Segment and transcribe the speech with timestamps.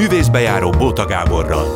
[0.00, 1.74] művészbejáró Bóta Gáborral.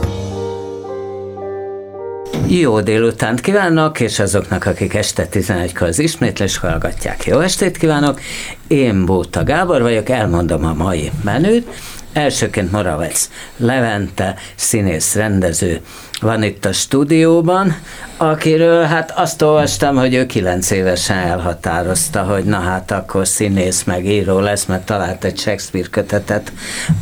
[2.49, 7.25] Jó délutánt kívánok, és azoknak, akik este 11-kor az ismétlés hallgatják.
[7.25, 8.21] Jó estét kívánok!
[8.67, 11.67] Én Bóta Gábor vagyok, elmondom a mai menüt.
[12.15, 15.81] Elsőként Moravec Levente, színész, rendező.
[16.21, 17.77] Van itt a stúdióban,
[18.17, 24.07] akiről hát azt olvastam, hogy ő kilenc évesen elhatározta, hogy na hát akkor színész meg
[24.07, 26.53] író lesz, mert talált egy Shakespeare kötetet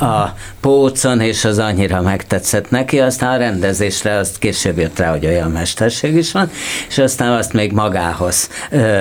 [0.01, 0.27] a
[0.61, 5.51] pócon, és az annyira megtetszett neki, aztán a rendezésre azt később jött rá, hogy olyan
[5.51, 6.51] mesterség is van,
[6.89, 8.49] és aztán azt még magához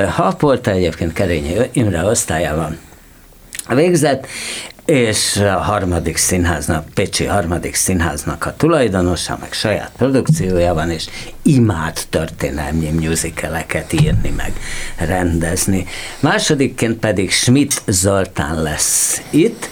[0.10, 2.78] hapolta, egyébként Kerényi Imre osztályában
[3.76, 4.28] végzett,
[4.86, 11.08] és a harmadik színháznak, Pécsi harmadik színháznak a tulajdonosa, meg saját produkciója van, és
[11.42, 14.54] imád történelmi musicaleket írni, meg
[14.98, 15.86] rendezni.
[16.20, 19.70] Másodikként pedig Schmidt Zoltán lesz itt,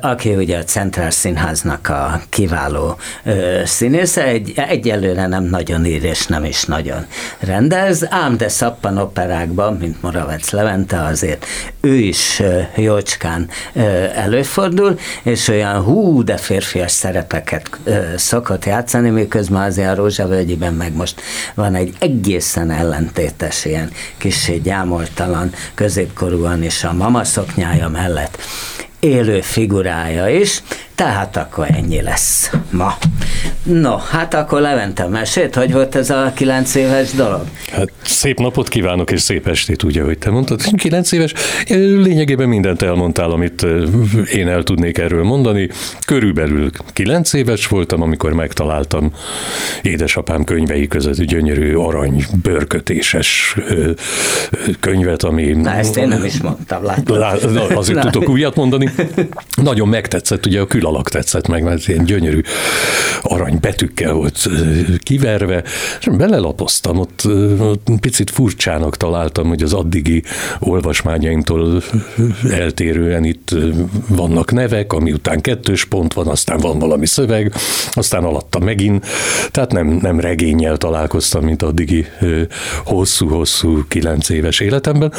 [0.00, 2.98] aki ugye a Centrál Színháznak a kiváló
[3.64, 7.06] színésze, egy, egyelőre nem nagyon ír, és nem is nagyon
[7.38, 11.46] rendez, ám de szappan operákban, mint Moravec Levente, azért
[11.80, 12.42] ő is
[12.76, 13.48] jócskán
[14.26, 17.70] előfordul, és olyan hú, de férfias szerepeket
[18.16, 21.20] szokott játszani, miközben azért a Rózsavölgyiben meg most
[21.54, 28.38] van egy egészen ellentétes ilyen kicsi gyámoltalan középkorúan is a mama szoknyája mellett
[29.00, 30.62] élő figurája is,
[30.96, 32.96] tehát akkor ennyi lesz ma.
[33.62, 37.42] No, hát akkor leventem mesét, hogy volt ez a kilenc éves dolog?
[37.72, 40.60] Hát szép napot kívánok, és szép estét, ugye, hogy te mondtad.
[40.76, 41.32] Kilenc éves,
[41.68, 43.66] lényegében mindent elmondtál, amit
[44.32, 45.68] én el tudnék erről mondani.
[46.06, 49.12] Körülbelül kilenc éves voltam, amikor megtaláltam
[49.82, 53.56] édesapám könyvei között gyönyörű arany bőrkötéses
[54.80, 55.52] könyvet, ami...
[55.52, 57.18] Na, ezt én nem is mondtam, látom.
[57.74, 58.90] Azért tudok újat mondani.
[59.62, 62.40] Nagyon megtetszett, ugye a kül alak tetszett meg, mert ilyen gyönyörű
[63.22, 64.48] arany betűkkel volt
[64.98, 65.62] kiverve,
[66.00, 67.22] és belelapoztam, ott,
[67.58, 70.22] ott picit furcsának találtam, hogy az addigi
[70.58, 71.82] olvasmányaimtól
[72.50, 73.54] eltérően itt
[74.08, 77.54] vannak nevek, ami után kettős pont van, aztán van valami szöveg,
[77.92, 79.06] aztán alatta megint,
[79.50, 82.06] tehát nem, nem regényel találkoztam, mint addigi
[82.84, 85.12] hosszú-hosszú kilenc éves életemben.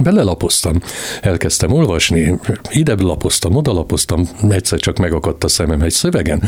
[0.00, 0.80] Belelapoztam,
[1.20, 2.38] elkezdtem olvasni,
[2.70, 6.42] ide lapoztam, oda lapoztam, egyszer csak megakadt a szemem egy szövegen,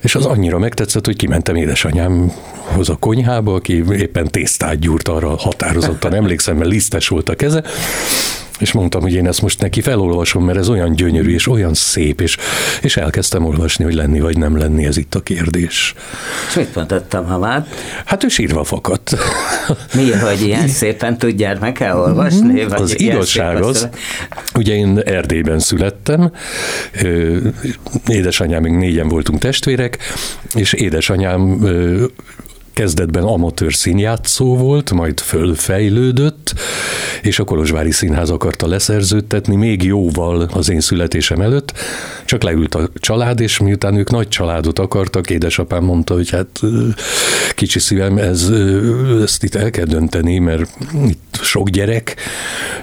[0.00, 6.14] és az annyira megtetszett, hogy kimentem édesanyámhoz a konyhába, aki éppen tésztát gyúrt arra határozottan,
[6.20, 7.62] emlékszem, mert lisztes volt a keze,
[8.60, 12.20] és mondtam, hogy én ezt most neki felolvasom, mert ez olyan gyönyörű, és olyan szép,
[12.20, 12.36] és,
[12.82, 15.94] és elkezdtem olvasni, hogy lenni vagy nem lenni, ez itt a kérdés.
[16.48, 17.66] És mit mondottam, ha már?
[18.04, 19.16] Hát ő sírva fakadt.
[19.96, 22.64] Mi, hogy ilyen szépen tud gyermeke olvasni?
[22.64, 23.88] Vagy az igazság az,
[24.54, 26.32] ugye én Erdélyben születtem,
[28.06, 29.98] édesanyám, még négyen voltunk testvérek,
[30.54, 31.58] és édesanyám
[32.80, 36.54] kezdetben amatőr színjátszó volt, majd fölfejlődött,
[37.22, 41.72] és a Kolozsvári Színház akarta leszerződtetni még jóval az én születésem előtt,
[42.24, 46.60] csak leült a család, és miután ők nagy családot akartak, édesapám mondta, hogy hát
[47.54, 48.50] kicsi szívem, ez,
[49.22, 50.76] ezt itt el kell dönteni, mert
[51.08, 52.16] itt sok gyerek,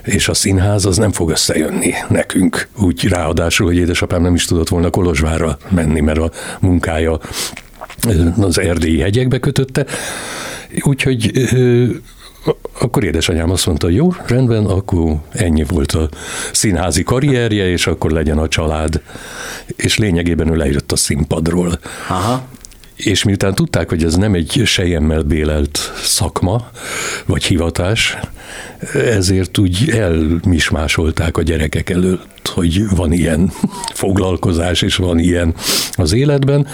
[0.03, 2.67] és a színház az nem fog összejönni nekünk.
[2.79, 7.19] Úgy ráadásul, hogy édesapám nem is tudott volna Kolozsvárra menni, mert a munkája
[8.37, 9.85] az erdélyi hegyekbe kötötte,
[10.81, 11.31] úgyhogy
[12.79, 16.09] akkor édesanyám azt mondta, jó, rendben, akkor ennyi volt a
[16.51, 19.01] színházi karrierje, és akkor legyen a család.
[19.75, 21.79] És lényegében ő lejött a színpadról.
[22.09, 22.47] Aha.
[22.95, 26.69] És miután tudták, hogy ez nem egy sejemmel bélelt szakma,
[27.25, 28.17] vagy hivatás,
[28.93, 33.51] ezért úgy elmismásolták a gyerekek előtt, hogy van ilyen
[33.93, 35.53] foglalkozás, és van ilyen
[35.91, 36.67] az életben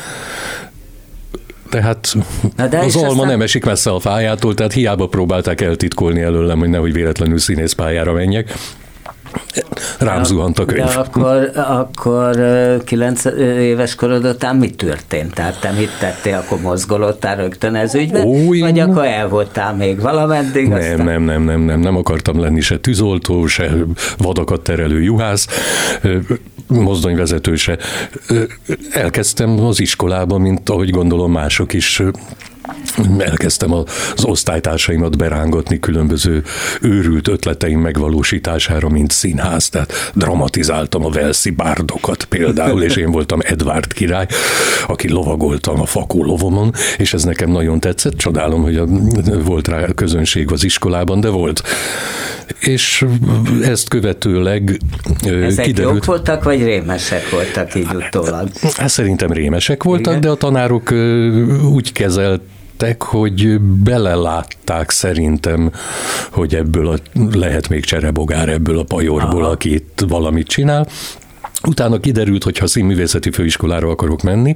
[1.74, 2.16] tehát
[2.56, 3.28] Na de az alma aztán...
[3.28, 8.54] nem esik messze a fájától, tehát hiába próbálták eltitkolni előlem, hogy nehogy véletlenül színészpályára menjek.
[10.00, 10.86] Rám zuhant a könyv.
[10.86, 12.38] De akkor, akkor
[12.86, 13.26] kilenc
[13.60, 15.34] éves korod után mi történt?
[15.34, 18.26] Tehát te mit tettél, akkor mozgolottál rögtön ez ügyben?
[18.26, 20.68] Ó, vagy akkor el voltál még valameddig?
[20.68, 21.06] Nem, aztán...
[21.06, 23.72] nem, nem, nem, nem, nem akartam lenni se tűzoltó, se
[24.18, 25.48] vadakat terelő juhász
[26.68, 27.78] mozdonyvezető se.
[28.92, 32.02] Elkezdtem az iskolába, mint ahogy gondolom mások is
[33.18, 36.44] elkezdtem az osztálytársaimat berángatni különböző
[36.82, 43.94] őrült ötleteim megvalósítására, mint színház, tehát dramatizáltam a Velszi bárdokat például, és én voltam Edward
[43.94, 44.28] király,
[44.88, 48.86] aki lovagoltam a fakó lovomon, és ez nekem nagyon tetszett, csodálom, hogy a,
[49.44, 51.64] volt rá közönség az iskolában, de volt.
[52.60, 53.06] És
[53.64, 54.80] ezt követőleg
[55.26, 55.94] Ezek kiderült...
[55.94, 58.50] jók voltak, vagy rémesek voltak így utólag?
[58.76, 60.22] Hát szerintem rémesek voltak, Igen?
[60.22, 60.92] de a tanárok
[61.72, 62.42] úgy kezelt
[62.78, 65.72] tettek, hogy belelátták szerintem,
[66.32, 66.98] hogy ebből a,
[67.32, 70.88] lehet még cserebogár ebből a pajorból, aki itt valamit csinál.
[71.68, 74.56] Utána kiderült, hogy ha színművészeti főiskolára akarok menni,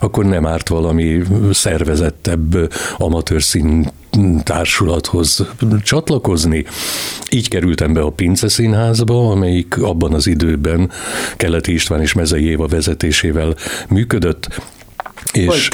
[0.00, 3.90] akkor nem árt valami szervezettebb amatőr szín
[4.42, 5.46] társulathoz
[5.82, 6.64] csatlakozni.
[7.30, 10.90] Így kerültem be a Pince Színházba, amelyik abban az időben
[11.36, 13.54] Keleti István és Mezei Éva vezetésével
[13.88, 14.48] működött.
[15.32, 15.68] És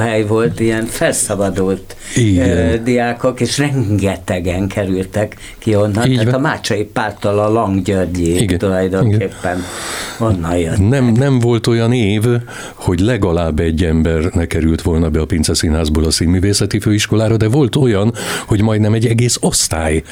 [0.00, 2.84] hely volt, ilyen felszabadult igen.
[2.84, 6.44] diákok, és rengetegen kerültek ki onnan, Így tehát van.
[6.44, 9.64] a Mácsai párttal a Langgyörgyi tulajdonképpen igen.
[10.18, 10.88] onnan jött.
[10.88, 12.24] Nem, nem volt olyan év,
[12.74, 17.48] hogy legalább egy ember ne került volna be a Pince Színházból a színművészeti főiskolára, de
[17.48, 18.14] volt olyan,
[18.46, 20.02] hogy majdnem egy egész osztály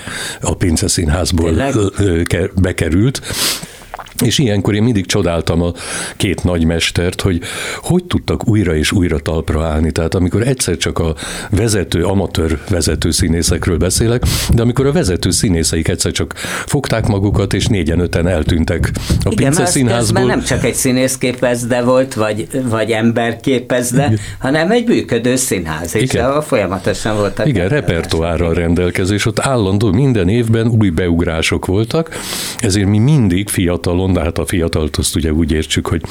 [0.40, 1.74] a Pince Színházból Tényleg?
[2.60, 3.20] bekerült,
[4.24, 5.72] és ilyenkor én mindig csodáltam a
[6.16, 7.40] két nagymestert, hogy
[7.76, 9.92] hogy tudtak újra és újra talpra állni.
[9.92, 11.14] Tehát amikor egyszer csak a
[11.50, 14.22] vezető, amatőr vezető színészekről beszélek,
[14.54, 16.34] de amikor a vezető színészeik egyszer csak
[16.66, 18.90] fogták magukat, és négyen öten eltűntek
[19.24, 20.24] a Igen, Pince színházból.
[20.24, 24.18] nem csak egy színész képezde volt, vagy, vagy ember képezde, Igen.
[24.38, 26.42] hanem egy működő színház, és Igen.
[26.42, 27.46] folyamatosan voltak.
[27.46, 32.18] Igen, repertoárral rendelkezés, ott állandó minden évben új beugrások voltak,
[32.60, 36.02] ezért mi mindig fiatalon fiatalon, de hát a fiatalt azt ugye úgy értsük, hogy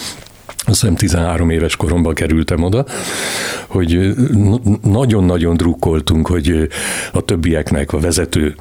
[0.66, 2.86] azt hiszem 13 éves koromban kerültem oda,
[3.68, 4.14] hogy
[4.82, 6.68] nagyon-nagyon drukkoltunk, hogy
[7.12, 8.56] a többieknek, a vezető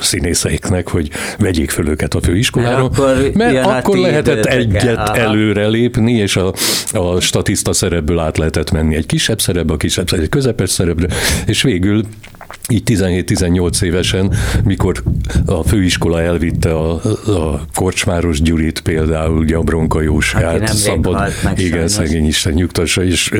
[0.00, 5.16] színészeiknek, hogy vegyék föl őket a főiskolára, mert akkor, mert akkor lehetett egyet Aha.
[5.16, 6.52] előre lépni, és a,
[6.92, 11.08] a statiszta szerepből át lehetett menni egy kisebb szerepbe, a kisebb szerepbe, egy közepes szerepbe,
[11.46, 12.04] és végül
[12.68, 14.34] így 17-18 évesen,
[14.64, 15.02] mikor
[15.46, 16.92] a főiskola elvitte a,
[17.26, 21.90] a Korcsmáros Gyurit például, Gyabronka Jósját, szabad, meg igen, sajnos.
[21.90, 23.30] szegény Isten nyugtassa, és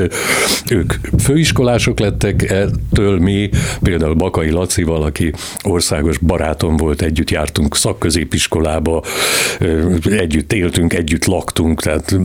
[0.70, 3.50] ők főiskolások lettek, ettől mi,
[3.82, 5.32] például Bakai Laci, valaki
[5.62, 9.02] országos barátom volt, együtt jártunk szakközépiskolába,
[10.10, 12.16] együtt éltünk, együtt laktunk, tehát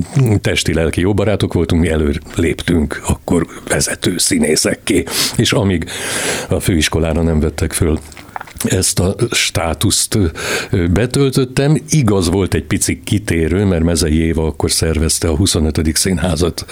[0.41, 5.03] testi-lelki jó barátok voltunk, mi előr léptünk akkor vezető színészekké,
[5.35, 5.85] és amíg
[6.49, 7.99] a főiskola iskolára nem vettek föl
[8.63, 10.17] ezt a státuszt
[10.93, 11.81] betöltöttem.
[11.89, 15.95] Igaz volt egy pici kitérő, mert Mezei Éva akkor szervezte a 25.
[15.95, 16.65] színházat.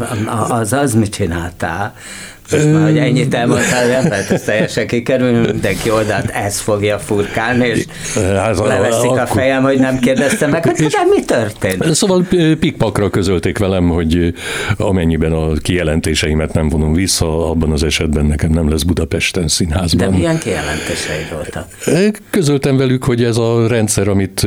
[0.49, 1.95] az, az mit csináltál?
[2.53, 7.67] Most már, hogy ennyit elmondtál, nem lehet ezt teljesen kikerülni, mindenki oldalt ez fogja furkálni,
[7.67, 11.95] és hát, leveszik a, a fejem, hogy nem kérdeztem meg, hogy és, mi történt?
[11.95, 12.27] Szóval
[12.61, 14.35] pikpakra közölték velem, hogy
[14.77, 20.11] amennyiben a kijelentéseimet nem vonom vissza, abban az esetben nekem nem lesz Budapesten színházban.
[20.11, 21.69] De milyen kijelentéseid voltak?
[22.31, 24.47] Közöltem velük, hogy ez a rendszer, amit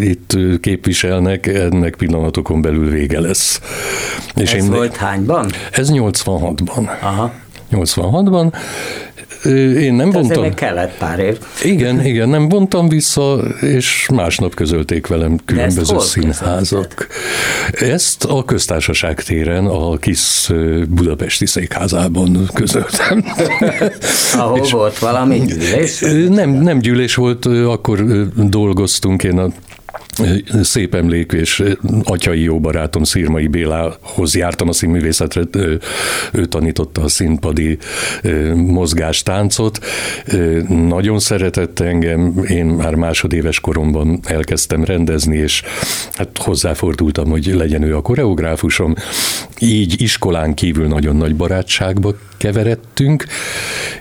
[0.00, 3.60] itt képviselnek, ennek pillanatokon belül vége lesz.
[4.36, 5.50] És ez én, volt hányban?
[5.70, 6.88] Ez 86-ban.
[7.00, 7.27] Aha.
[7.72, 8.52] 86-ban.
[9.78, 10.54] Én nem De vontam.
[10.54, 11.38] kellett pár év.
[11.62, 17.06] Igen, igen, nem vontam vissza, és másnap közölték velem különböző színházak.
[17.72, 20.50] Ezt a köztársaság téren, a kis
[20.88, 23.24] budapesti székházában közöltem.
[24.38, 26.00] Ahol és volt valami gyűlés?
[26.28, 28.04] Nem, nem gyűlés volt, akkor
[28.36, 29.48] dolgoztunk, én a
[30.62, 31.64] szép emlék, és
[32.02, 35.42] atyai jó barátom Szirmai Bélához jártam a színművészetre,
[36.32, 37.78] ő tanította a színpadi
[38.54, 39.78] mozgástáncot.
[40.68, 45.62] Nagyon szeretett engem, én már másodéves koromban elkezdtem rendezni, és
[46.12, 48.94] hát hozzáfordultam, hogy legyen ő a koreográfusom.
[49.58, 53.24] Így iskolán kívül nagyon nagy barátságba keveredtünk,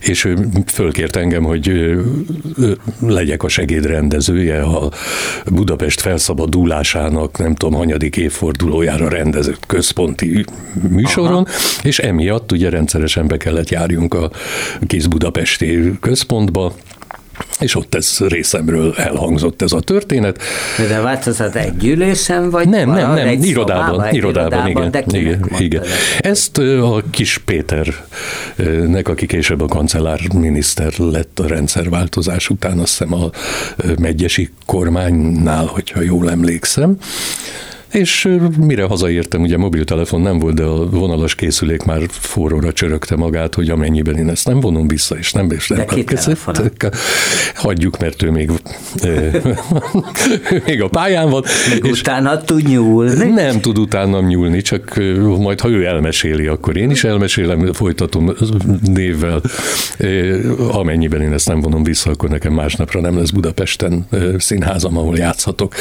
[0.02, 1.96] és ő fölkért engem, hogy
[3.00, 4.92] legyek a segédrendezője a
[5.46, 10.46] Budapest felszabadulásának nem tudom, hanyadik évfordulójára rendezett központi
[10.90, 11.48] műsoron, Aha.
[11.84, 14.32] és emiatt ugye rendszeresen be kellett járjunk a
[14.88, 16.74] kis budapesti központba,
[17.60, 20.42] és ott ez részemről elhangzott ez a történet.
[20.88, 25.22] De változat egy gyűlésen, vagy Nem, nem, nem, egy irodában, szobában, irodában, irodában, igen.
[25.22, 25.84] igen, igen.
[26.20, 33.30] Ezt a kis Péternek, aki később a kancellárminiszter lett a rendszerváltozás után, azt hiszem a
[34.00, 36.98] megyesi kormánynál, hogyha jól emlékszem,
[37.92, 43.56] és mire hazaértem, ugye mobiltelefon nem volt, de a vonalas készülék már forróra csörögte magát,
[43.56, 45.86] hogy amennyiben én ezt nem vonom vissza, és nem és nem
[47.56, 48.52] hagyjuk, mert ő még,
[50.66, 51.44] még a pályán van.
[51.70, 53.30] Még és utána tud nyúlni?
[53.30, 55.00] Nem tud utána nyúlni, csak
[55.40, 58.34] majd ha ő elmeséli, akkor én is elmesélem, folytatom
[58.94, 59.42] névvel.
[60.72, 65.76] Amennyiben én ezt nem vonom vissza, akkor nekem másnapra nem lesz Budapesten színházam, ahol játszhatok.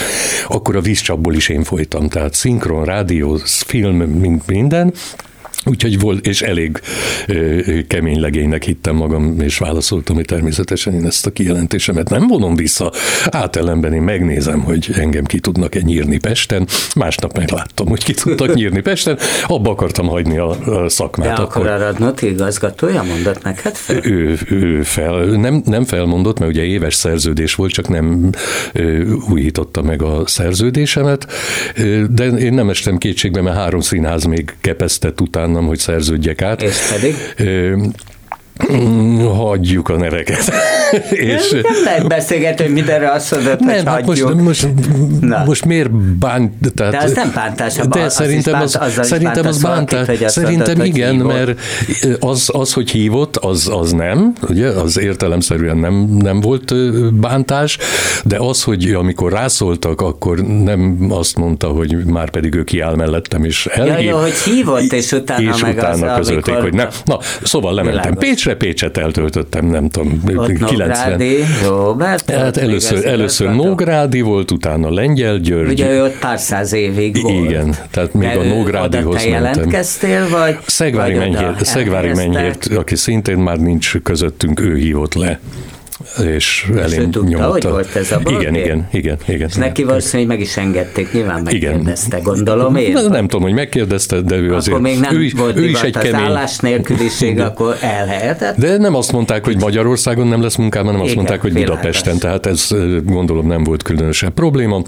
[0.49, 3.97] Akkor a vízcsapból is én folytam tehát szinkron, rádió, film,
[4.47, 4.93] minden,
[5.65, 6.81] Úgyhogy volt, és elég
[7.27, 12.55] ö, kemény legénynek hittem magam, és válaszoltam, hogy természetesen én ezt a kijelentésemet nem vonom
[12.55, 12.93] vissza.
[13.27, 16.67] Átellenben én megnézem, hogy engem ki tudnak-e nyírni Pesten.
[16.95, 19.19] Másnap megláttam, hogy ki tudtak nyírni Pesten.
[19.47, 21.37] Abba akartam hagyni a, a szakmát.
[21.37, 24.01] De akkor, akkor a Radnoti igazgatója mondott neked fel?
[24.05, 28.31] Ő, ő fel, nem, nem felmondott, mert ugye éves szerződés volt, csak nem
[28.73, 31.27] ö, újította meg a szerződésemet,
[32.11, 36.63] de én nem estem kétségbe, mert három színház még kepesztett utána bánnom, hogy szerződjek át.
[36.63, 37.15] És pedig?
[39.35, 40.53] Hagyjuk a neveket.
[41.11, 44.43] és nem, nem lehet beszélgetni, hogy mindenre azt mondod, nem, hogy hát hagyjuk.
[44.43, 44.69] Most,
[45.21, 46.53] most, most miért bánt?
[46.75, 47.75] Tehát, de az nem bántás.
[47.75, 50.07] De az szerintem az, bánt, szerintem az bántás.
[50.07, 51.61] Valakit, szerintem mondtad, igen, mert
[52.21, 56.75] az, az, hogy hívott, az, az nem, ugye, az értelemszerűen nem, nem volt
[57.15, 57.79] bántás,
[58.25, 63.45] de az, hogy amikor rászóltak, akkor nem azt mondta, hogy már pedig ő kiáll mellettem,
[63.45, 64.05] és elhív.
[64.05, 66.63] Ja, jó, hogy hívott, és utána és meg utána az, közölték, amikor...
[66.63, 66.89] hogy nem.
[67.05, 70.89] Na, szóval lementem Pécs Pécset eltöltöttem, nem tudom, Ott 90.
[71.11, 75.71] Nógrádi, Robert, hát először, először Nógrádi volt, utána Lengyel György.
[75.71, 77.45] Ugye ő ott pár száz évig volt.
[77.45, 79.33] Igen, tehát még De a Nógrádihoz mentem.
[79.33, 80.59] jelentkeztél, vagy?
[80.67, 85.41] Szegvári Mennyért, Szegvári Mennyért, aki szintén már nincs közöttünk, ő hívott le
[86.25, 87.51] és elém tudta, nyomta.
[87.51, 89.49] hogy volt ez a bal Igen, igen, igen, igen.
[89.49, 92.33] És neki valószínűleg meg is engedték, nyilván megkérdezte, igen.
[92.33, 92.93] gondolom én.
[92.93, 94.77] Nem, nem tudom, hogy megkérdezte, de ő azért...
[94.77, 96.15] Akkor még nem ő, volt ő is egy kemény.
[96.15, 98.57] az állás nélküliség, akkor ellehetett.
[98.57, 102.19] De nem azt mondták, hogy Magyarországon nem lesz munkám, hanem azt igen, mondták, hogy Budapesten,
[102.19, 102.69] tehát ez
[103.05, 104.83] gondolom nem volt különösebb probléma.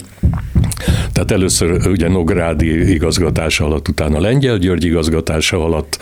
[1.12, 5.99] Tehát először ugye Nográdi igazgatása alatt, utána Lengyel György igazgatása alatt,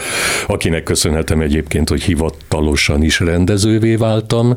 [0.47, 4.56] akinek köszönhetem egyébként, hogy hivatalosan is rendezővé váltam.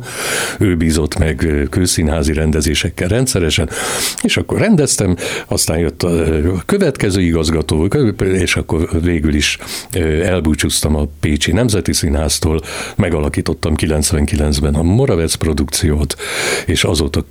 [0.60, 3.70] Ő bízott meg kőszínházi rendezésekkel rendszeresen,
[4.22, 5.16] és akkor rendeztem,
[5.48, 6.12] aztán jött a
[6.66, 7.86] következő igazgató,
[8.20, 9.58] és akkor végül is
[10.24, 12.62] elbúcsúztam a Pécsi Nemzeti Színháztól,
[12.96, 16.16] megalakítottam 99-ben a Moravec produkciót,
[16.66, 17.26] és azóta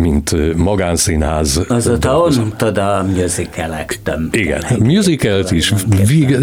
[0.00, 1.60] mint magánszínház.
[1.68, 3.98] Azóta ontad a musicalek
[4.30, 5.72] Igen, musicalt is.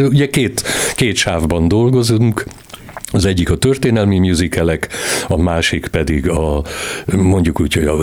[0.09, 0.63] Ugye két,
[0.95, 2.43] két sávban dolgozunk,
[3.13, 4.87] Az egyik a történelmi musicalek,
[5.27, 6.63] a másik pedig a
[7.15, 7.95] mondjuk úgy, hogy a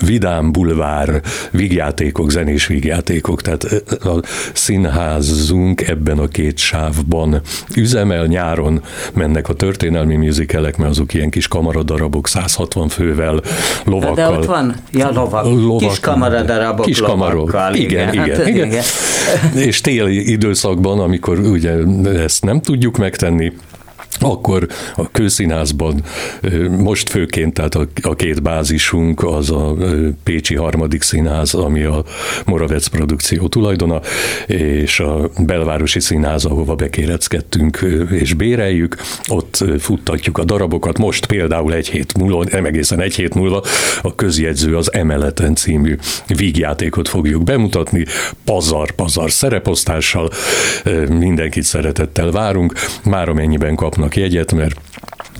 [0.00, 7.40] vidám bulvár vígjátékok, zenés vígjátékok, tehát a színházunk ebben a két sávban
[7.76, 8.82] üzemel, nyáron
[9.14, 13.40] mennek a történelmi musicalek, mert azok ilyen kis kamaradarabok 160 fővel,
[13.84, 14.14] lovakkal.
[14.14, 17.52] De ott van, ja lovak, lovak kis kamaradarabok kis kamarok.
[17.52, 17.74] lovakkal.
[17.74, 18.66] Igen, igen, hát, igen.
[18.66, 18.82] igen.
[19.54, 21.72] És téli időszakban, amikor ugye
[22.04, 23.52] ezt nem tudjuk megtenni,
[24.20, 26.02] akkor a kőszínházban
[26.78, 29.74] most főként, tehát a, két bázisunk az a
[30.22, 32.04] Pécsi harmadik színház, ami a
[32.44, 34.00] Moravec produkció tulajdona,
[34.46, 38.96] és a belvárosi színház, ahova bekéreckedtünk és béreljük,
[39.28, 40.98] ott futtatjuk a darabokat.
[40.98, 43.62] Most például egy hét múlva, nem egészen egy hét múlva
[44.02, 45.96] a közjegyző az Emeleten című
[46.26, 48.04] vígjátékot fogjuk bemutatni,
[48.44, 50.30] pazar, pazar szereposztással,
[51.08, 52.72] mindenkit szeretettel várunk,
[53.04, 54.80] már amennyiben kapnak kapnak jegyet, mert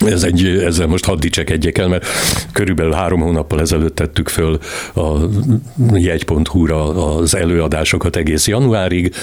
[0.07, 2.07] ez egy, ezzel most hadd dicsekedjek el, mert
[2.53, 4.59] körülbelül három hónappal ezelőtt tettük föl
[4.95, 5.17] a
[5.95, 9.15] jegy.hu-ra az előadásokat egész januárig,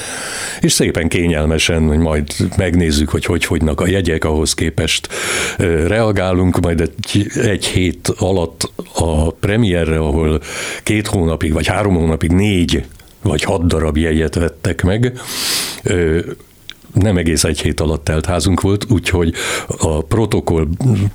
[0.62, 5.08] és szépen kényelmesen, hogy majd megnézzük, hogy hogy fogynak a jegyek, ahhoz képest
[5.88, 10.42] reagálunk, majd egy, egy hét alatt a premierre, ahol
[10.84, 12.84] két hónapig, vagy három hónapig négy
[13.22, 15.14] vagy hat darab jegyet vettek meg,
[16.94, 19.34] nem egész egy hét alatt telt házunk volt, úgyhogy
[19.80, 20.68] a protokoll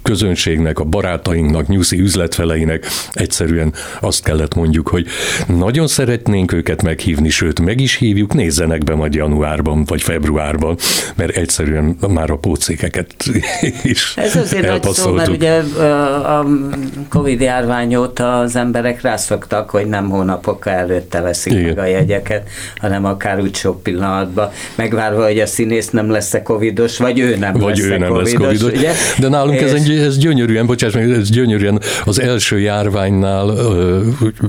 [0.03, 5.07] közönségnek, a barátainknak, nyuszi üzletfeleinek egyszerűen azt kellett mondjuk, hogy
[5.47, 10.77] nagyon szeretnénk őket meghívni, sőt, meg is hívjuk, nézzenek be majd januárban vagy februárban,
[11.15, 13.15] mert egyszerűen már a pócékeket
[13.83, 16.47] is Ez azért nagy szó, mert ugye a
[17.09, 21.65] Covid járvány óta az emberek rászoktak, hogy nem hónapokkal előtte veszik Igen.
[21.65, 26.43] meg a jegyeket, hanem akár úgy sok pillanatban, megvárva, hogy a szín színész nem lesz-e
[26.43, 28.79] covidos, vagy ő nem vagy lesz ő nem covidos, lesz covidos.
[28.79, 28.93] Ugye?
[29.19, 29.63] De nálunk és...
[29.63, 33.55] ez, egy, ez gyönyörűen, bocsáss meg, ez gyönyörűen az első járványnál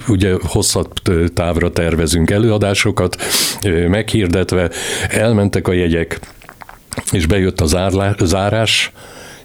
[0.07, 0.93] ugye hosszabb
[1.33, 3.15] távra tervezünk előadásokat,
[3.87, 4.69] meghirdetve,
[5.09, 6.19] elmentek a jegyek,
[7.11, 8.91] és bejött a zárlá, zárás,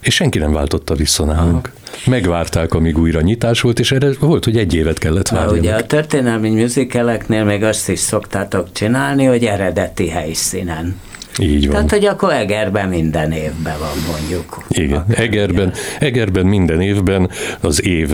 [0.00, 1.70] és senki nem váltotta vissza nálunk.
[1.74, 2.10] Aha.
[2.10, 5.58] Megvárták, amíg újra nyitás volt, és erre volt, hogy egy évet kellett várni.
[5.58, 10.96] Ugye a történelmi musicaleknél még azt is szoktátok csinálni, hogy eredeti helyszínen.
[11.38, 11.74] Így van.
[11.74, 14.62] Tehát, hogy akkor Egerben minden évben van mondjuk.
[14.68, 18.12] Igen, Egerben, Egerben minden évben az év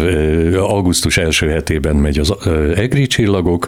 [0.57, 2.35] augusztus első hetében megy az
[2.77, 3.67] Egri csillagok,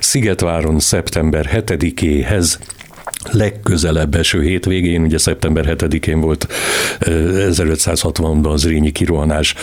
[0.00, 2.58] Szigetváron szeptember 7-éhez
[3.30, 6.46] legközelebb eső hétvégén, ugye szeptember 7-én volt
[7.00, 9.54] 1560-ban az Rényi kirohanás,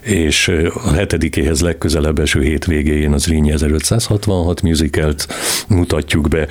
[0.00, 5.26] és a 7-éhez legközelebb eső hétvégén az Rényi 1566 musicalt
[5.68, 6.46] mutatjuk be.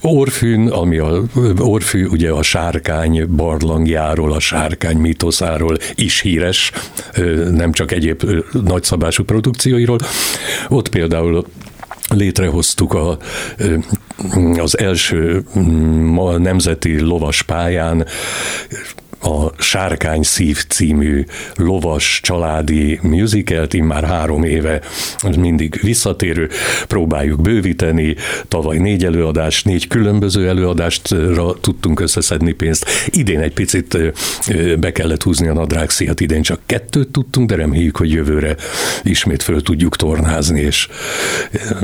[0.00, 1.22] Orfűn, ami a
[1.58, 6.72] Orfű ugye a sárkány barlangjáról, a sárkány mítoszáról is híres,
[7.50, 8.22] nem csak egyéb
[8.64, 9.98] nagyszabású produkcióiról.
[10.68, 11.46] Ott például
[12.14, 13.18] létrehoztuk a,
[14.56, 15.44] az első
[16.38, 18.06] nemzeti lovas pályán
[19.20, 21.24] a Sárkány Szív című
[21.56, 24.80] lovas családi musicalt, immár három éve
[25.38, 26.48] mindig visszatérő,
[26.86, 28.16] próbáljuk bővíteni,
[28.48, 33.98] tavaly négy előadást, négy különböző előadástra tudtunk összeszedni pénzt, idén egy picit
[34.78, 38.54] be kellett húzni a nadrágszíjat, idén csak kettőt tudtunk, de reméljük, hogy jövőre
[39.02, 40.88] ismét föl tudjuk tornázni, és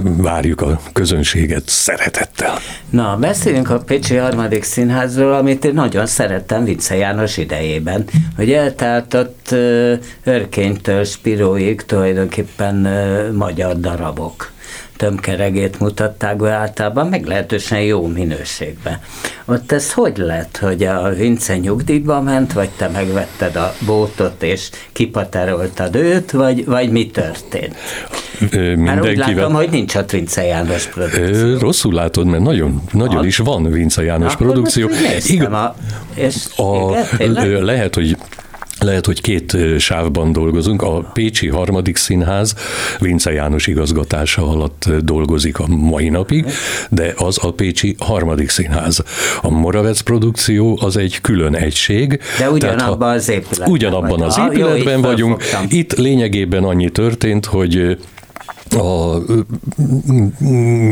[0.02, 2.58] várjuk a közönséget szeretettel.
[2.90, 8.04] Na, beszéljünk a Pécsi Harmadik Színházról, amit én nagyon szerettem Vince János János idejében,
[8.36, 9.54] hogy eltáltott
[10.24, 12.76] Örkénytől Spiróig tulajdonképpen
[13.34, 14.52] magyar darabok
[14.96, 19.00] tömkeregét mutatták be általában, meglehetősen jó minőségben.
[19.44, 24.70] Ott ez hogy lett, hogy a Vince nyugdíjba ment, vagy te megvetted a bótot és
[24.92, 27.76] kipateroltad őt, vagy, vagy mi történt?
[28.40, 28.84] Mindenkivel...
[28.84, 31.58] Már úgy látom, hogy nincs ott Vince János produkció.
[31.58, 33.24] Rosszul látod, mert nagyon, nagyon a...
[33.24, 34.88] is van Vince János Na, produkció.
[35.26, 35.74] Igen, a,
[36.14, 38.16] és a, igen, lehet, hogy
[38.80, 40.82] lehet, hogy két sávban dolgozunk.
[40.82, 42.54] A Pécsi Harmadik Színház
[42.98, 46.46] Vince János igazgatása alatt dolgozik a mai napig,
[46.90, 49.02] de az a Pécsi Harmadik Színház.
[49.42, 52.20] A Moravec produkció az egy külön egység.
[52.38, 55.42] De ugyanabban az épületben Ugyanabban az épületben ah, vagyunk.
[55.68, 57.98] Itt lényegében annyi történt, hogy
[58.70, 59.18] a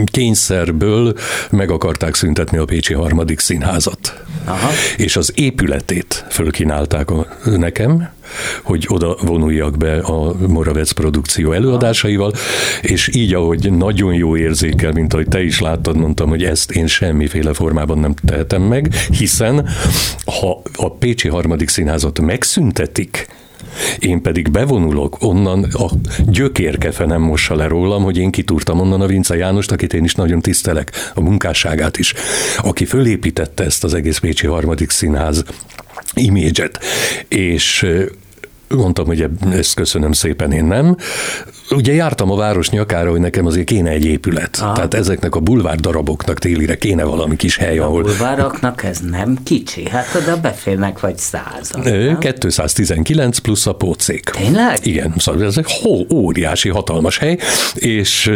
[0.05, 1.15] kényszerből
[1.51, 4.25] meg akarták szüntetni a Pécsi Harmadik Színházat.
[4.45, 4.71] Aha.
[4.97, 7.09] És az épületét fölkínálták
[7.45, 8.09] nekem,
[8.63, 12.33] hogy oda vonuljak be a Moravec produkció előadásaival,
[12.83, 16.87] és így, ahogy nagyon jó érzékel, mint ahogy te is láttad, mondtam, hogy ezt én
[16.87, 19.69] semmiféle formában nem tehetem meg, hiszen
[20.25, 23.29] ha a Pécsi Harmadik Színházat megszüntetik,
[23.98, 25.90] én pedig bevonulok onnan, a
[26.27, 30.14] gyökérkefe nem mossa le rólam, hogy én kitúrtam onnan a Vince Jánost, akit én is
[30.14, 32.14] nagyon tisztelek, a munkásságát is,
[32.59, 35.44] aki fölépítette ezt az egész Pécsi harmadik színház
[36.14, 36.79] imidzset,
[37.29, 37.87] és
[38.68, 40.96] mondtam, hogy ezt köszönöm szépen, én nem.
[41.70, 44.59] Ugye jártam a város nyakára, hogy nekem azért kéne egy épület.
[44.61, 44.72] Aha.
[44.72, 48.00] Tehát ezeknek a bulvár daraboknak télire kéne valami kis hely, ahol...
[48.00, 52.18] A bulvároknak ez nem kicsi, hát oda beférnek vagy százan.
[52.18, 54.31] 219 plusz a pócék.
[54.31, 54.87] Tényleg?
[54.87, 57.38] Igen, szóval ez egy óriási, hatalmas hely,
[57.74, 58.31] és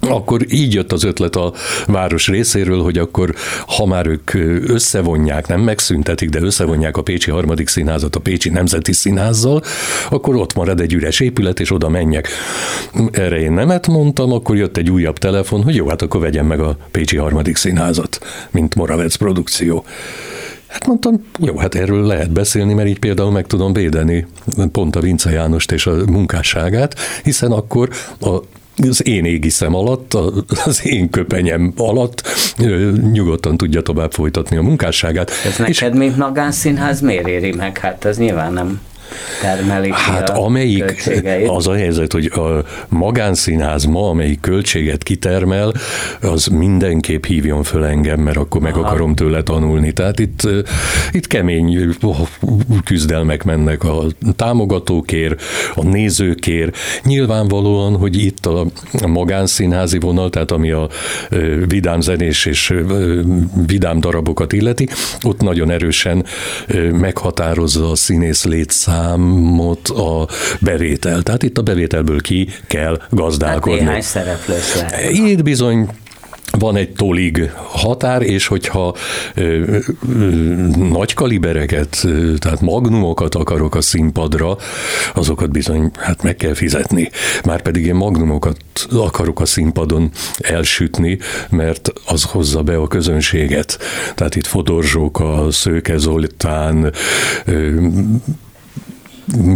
[0.00, 1.52] akkor így jött az ötlet a
[1.86, 3.34] város részéről, hogy akkor,
[3.66, 4.34] ha már ők
[4.68, 9.62] összevonják, nem megszüntetik, de összevonják a Pécsi harmadik színházat a Pécsi Nemzeti Színházzal,
[10.10, 12.28] akkor ott marad egy üres épület, és oda menjek.
[13.10, 16.60] Erre én nemet mondtam, akkor jött egy újabb telefon, hogy jó, hát akkor vegyem meg
[16.60, 18.18] a Pécsi harmadik színházat,
[18.50, 19.84] mint Moravec produkció.
[20.66, 24.26] Hát mondtam, jó, hát erről lehet beszélni, mert így például meg tudom védeni
[24.72, 27.88] pont a Vince Jánost és a munkásságát, hiszen akkor
[28.20, 28.38] a
[28.88, 30.14] az én égiszem alatt,
[30.64, 32.22] az én köpenyem alatt
[33.12, 35.30] nyugodtan tudja tovább folytatni a munkásságát.
[35.44, 37.78] Ez neked, és, mint magánszínház miért éri meg?
[37.78, 38.80] Hát az nyilván nem
[39.40, 41.10] termelik Hát amelyik,
[41.46, 45.72] az a helyzet, hogy a magánszínház ma, amelyik költséget kitermel,
[46.20, 48.86] az mindenképp hívjon föl engem, mert akkor meg Aha.
[48.86, 49.92] akarom tőle tanulni.
[49.92, 50.48] Tehát itt,
[51.10, 51.96] itt kemény
[52.84, 54.04] küzdelmek mennek a
[54.36, 55.42] támogatókért,
[55.74, 56.76] a nézőkért.
[57.04, 58.66] Nyilvánvalóan, hogy itt a
[59.06, 60.88] magánszínházi vonal, tehát ami a
[61.66, 62.74] vidám zenés és
[63.66, 64.88] vidám darabokat illeti,
[65.22, 66.24] ott nagyon erősen
[66.92, 70.28] meghatározza a színész létszám számot a
[70.60, 71.22] bevétel.
[71.22, 73.78] Tehát itt a bevételből ki kell gazdálkodni.
[73.78, 75.10] Hát néhány szereplős lehet.
[75.10, 75.88] Itt bizony
[76.58, 78.94] van egy tolig határ, és hogyha
[79.34, 80.26] ö, ö,
[80.90, 84.56] nagy kalibereket, ö, tehát magnumokat akarok a színpadra,
[85.14, 87.10] azokat bizony hát meg kell fizetni.
[87.44, 88.56] Márpedig én magnumokat
[88.92, 91.18] akarok a színpadon elsütni,
[91.50, 93.78] mert az hozza be a közönséget.
[94.14, 96.92] Tehát itt Fodorzsóka, Szőke Zoltán,
[97.44, 97.86] ö,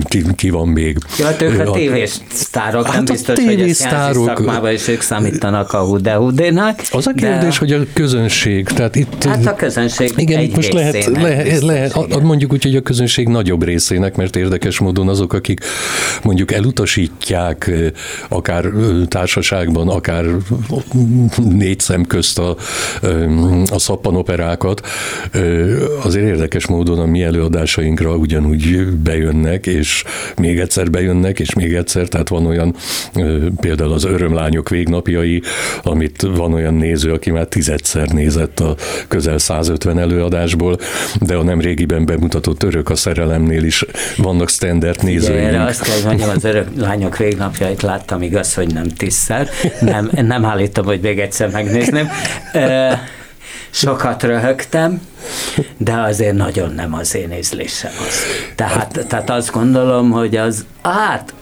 [0.04, 0.98] ki, ki van még.
[1.18, 3.74] Ja, hát ők a, a tévés sztárok, hát nem biztos, hogy a
[4.12, 6.80] szakmában is ők számítanak a hudehudénak.
[6.90, 7.58] Az a kérdés, de...
[7.58, 9.24] hogy a közönség, tehát itt...
[9.24, 12.22] Hát a közönség Igen, egy most lehet, lehet, lehet igen.
[12.22, 15.60] mondjuk úgy, hogy a közönség nagyobb részének, mert érdekes módon azok, akik
[16.22, 17.70] mondjuk elutasítják
[18.28, 18.64] akár
[19.08, 20.24] társaságban, akár
[21.50, 22.56] négy szem közt a,
[23.70, 24.86] a szappanoperákat,
[26.02, 30.04] azért érdekes módon a mi előadásainkra ugyanúgy bejönnek, bejönnek, és
[30.36, 32.74] még egyszer bejönnek, és még egyszer, tehát van olyan,
[33.60, 35.42] például az Örömlányok végnapjai,
[35.82, 38.76] amit van olyan néző, aki már tizedszer nézett a
[39.08, 40.78] közel 150 előadásból,
[41.20, 43.84] de a nem régiben bemutatott Örök a szerelemnél is
[44.16, 45.46] vannak standard nézőink.
[45.46, 49.48] Erre azt kell, hogy mondjam, az Örömlányok végnapjait láttam, igaz, hogy nem tízszer,
[49.80, 52.08] nem, nem állítom, hogy még egyszer megnézném
[53.70, 55.00] sokat röhögtem,
[55.76, 58.20] de azért nagyon nem az én ízlésem az.
[58.54, 61.34] Tehát, tehát azt gondolom, hogy az, hát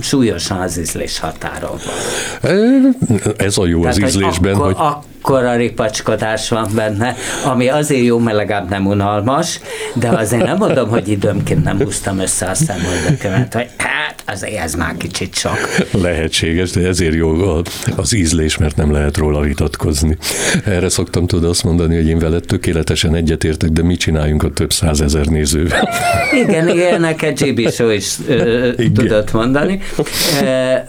[0.00, 2.96] súlyosan az ízlés határon van.
[3.36, 4.72] Ez a jó Tehát, az ízlésben, hogy...
[4.76, 5.06] Akkor, hogy...
[5.22, 9.60] Akkora ripacskodás van benne, ami azért jó, mert legalább nem unalmas,
[9.94, 13.68] de azért nem mondom, hogy időmként nem húztam össze a szemöldökömet, hogy
[14.08, 15.58] hát azért ez már kicsit sok.
[15.90, 17.62] Lehetséges, de ezért jó
[17.96, 20.16] az ízlés, mert nem lehet róla vitatkozni.
[20.64, 24.72] Erre szoktam tudni azt mondani, hogy én veled tökéletesen egyetértek, de mit csináljunk a több
[24.72, 25.88] százezer nézővel?
[26.32, 29.80] Igen, igen, neked GB Show is ö, tudott mondani.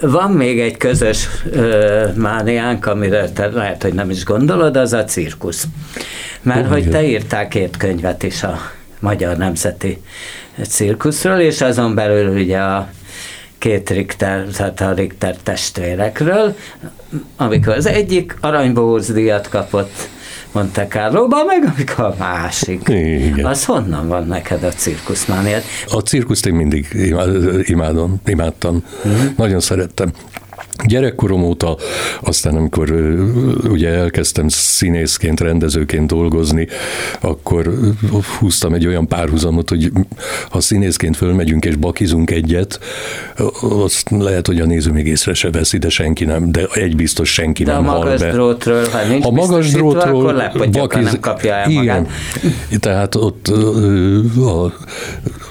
[0.00, 1.28] Van még egy közös
[2.14, 5.66] mániánk, amire te lehet, hogy nem is gondolod, az a cirkusz.
[6.42, 8.58] Mert oh, hogy te írtál két könyvet is a
[8.98, 9.98] Magyar Nemzeti
[10.68, 12.88] Cirkuszról, és azon belül ugye a
[13.60, 16.56] két Richter, tehát a Richter testvérekről,
[17.36, 20.08] amikor az egyik aranybohóc díjat kapott,
[20.52, 22.88] Monte Carlo-ban, meg amikor a másik.
[22.88, 23.44] Igen.
[23.44, 25.62] Az honnan van neked a cirkuszmániát?
[25.86, 26.86] A cirkuszt én mindig
[27.62, 28.84] imádom, imádtam.
[29.04, 29.20] Uh-huh.
[29.36, 30.12] Nagyon szerettem.
[30.84, 31.76] Gyerekkorom óta,
[32.20, 32.90] aztán amikor
[33.68, 36.68] ugye elkezdtem színészként, rendezőként dolgozni,
[37.20, 37.70] akkor
[38.38, 39.92] húztam egy olyan párhuzamot, hogy
[40.50, 42.80] ha színészként fölmegyünk és bakizunk egyet,
[43.60, 47.32] azt lehet, hogy a néző még észre se veszi, de senki nem, de egy biztos
[47.32, 48.30] senki de nem hal be.
[48.30, 51.04] Drótról, ha nincs a magas drótról, akkor bakiz...
[51.04, 51.84] nem kapja el Igen.
[51.84, 52.08] magát.
[52.80, 54.72] Tehát ott a,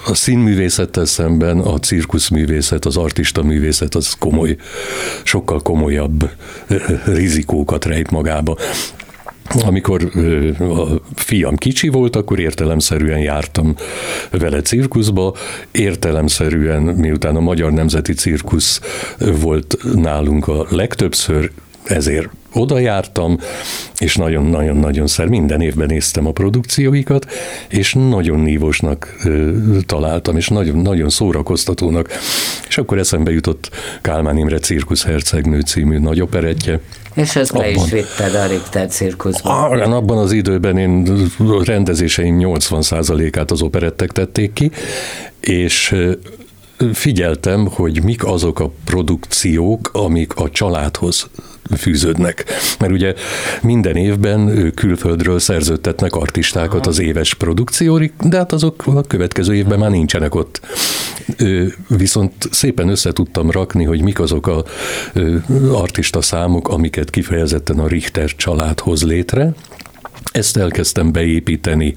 [0.10, 4.56] a színművészettel szemben a cirkuszművészet, az artista művészet az komoly,
[5.24, 6.30] sokkal komolyabb
[7.06, 8.58] rizikókat rejt magába.
[9.66, 10.12] Amikor
[10.60, 13.76] a fiam kicsi volt, akkor értelemszerűen jártam
[14.30, 15.36] vele cirkuszba,
[15.72, 18.82] értelemszerűen, miután a Magyar Nemzeti Cirkusz
[19.42, 21.52] volt nálunk a legtöbbször,
[21.84, 23.40] ezért oda jártam,
[23.98, 27.26] és nagyon-nagyon-nagyon szer, minden évben néztem a produkcióikat,
[27.70, 29.52] és nagyon nívósnak ö,
[29.86, 32.10] találtam, és nagyon, nagyon szórakoztatónak.
[32.68, 33.70] És akkor eszembe jutott
[34.02, 36.80] Kálmán Imre Cirkusz Hercegnő című nagy operettje.
[37.14, 39.70] És ezt be is vitted a Richter cirkuszba.
[39.70, 41.08] Abban az időben én
[41.64, 44.72] rendezéseim 80%-át az operettek tették ki,
[45.40, 45.96] és
[46.94, 51.30] figyeltem, hogy mik azok a produkciók, amik a családhoz
[51.78, 52.46] fűződnek.
[52.80, 53.14] Mert ugye
[53.62, 59.90] minden évben külföldről szerződtetnek artistákat az éves produkciórik, de hát azok a következő évben már
[59.90, 60.62] nincsenek ott.
[61.88, 64.64] Viszont szépen össze tudtam rakni, hogy mik azok a
[65.72, 69.54] artista számok, amiket kifejezetten a Richter család hoz létre,
[70.32, 71.94] ezt elkezdtem beépíteni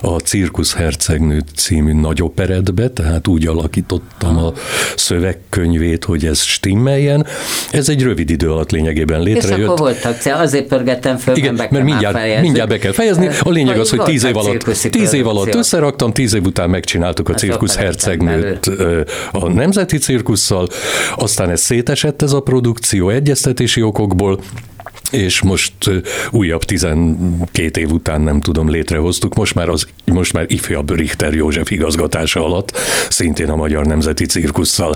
[0.00, 4.52] a Cirkusz Hercegnő című nagy operetbe, tehát úgy alakítottam a
[4.96, 7.26] szövegkönyvét, hogy ez stimmeljen.
[7.70, 9.58] Ez egy rövid idő alatt lényegében létrejött.
[9.58, 13.28] És akkor voltak, azért pörgettem föl, Igen, be mert mindjárt, mindjárt be kell fejezni.
[13.40, 17.28] A lényeg az, hogy tíz év alatt, tíz év alatt összeraktam, tíz év után megcsináltuk
[17.28, 18.66] a Cirkusz Hercegnőt
[19.32, 20.68] a Nemzeti Cirkusszal,
[21.16, 24.40] aztán ez szétesett ez a produkció egyeztetési okokból,
[25.10, 25.72] és most
[26.30, 31.70] újabb 12 év után nem tudom, létrehoztuk, most már, az, most már ifjabb Richter József
[31.70, 32.76] igazgatása alatt,
[33.08, 34.94] szintén a Magyar Nemzeti Cirkusszal.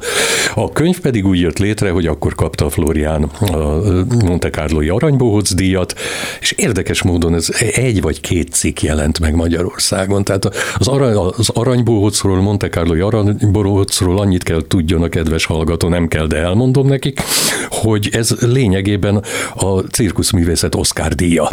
[0.55, 3.81] A könyv pedig úgy jött létre, hogy akkor kapta Florián a
[4.24, 5.94] Monte Carloi Aranybohóc díjat,
[6.40, 10.24] és érdekes módon ez egy vagy két cikk jelent meg Magyarországon.
[10.24, 10.44] Tehát
[10.79, 16.27] az, arany, az Aranybohócról, Monte Carloi Aranybohócról annyit kell tudjon a kedves hallgató, nem kell,
[16.27, 17.20] de elmondom nekik,
[17.68, 19.22] hogy ez lényegében
[19.55, 21.51] a cirkuszművészet Oscar díja.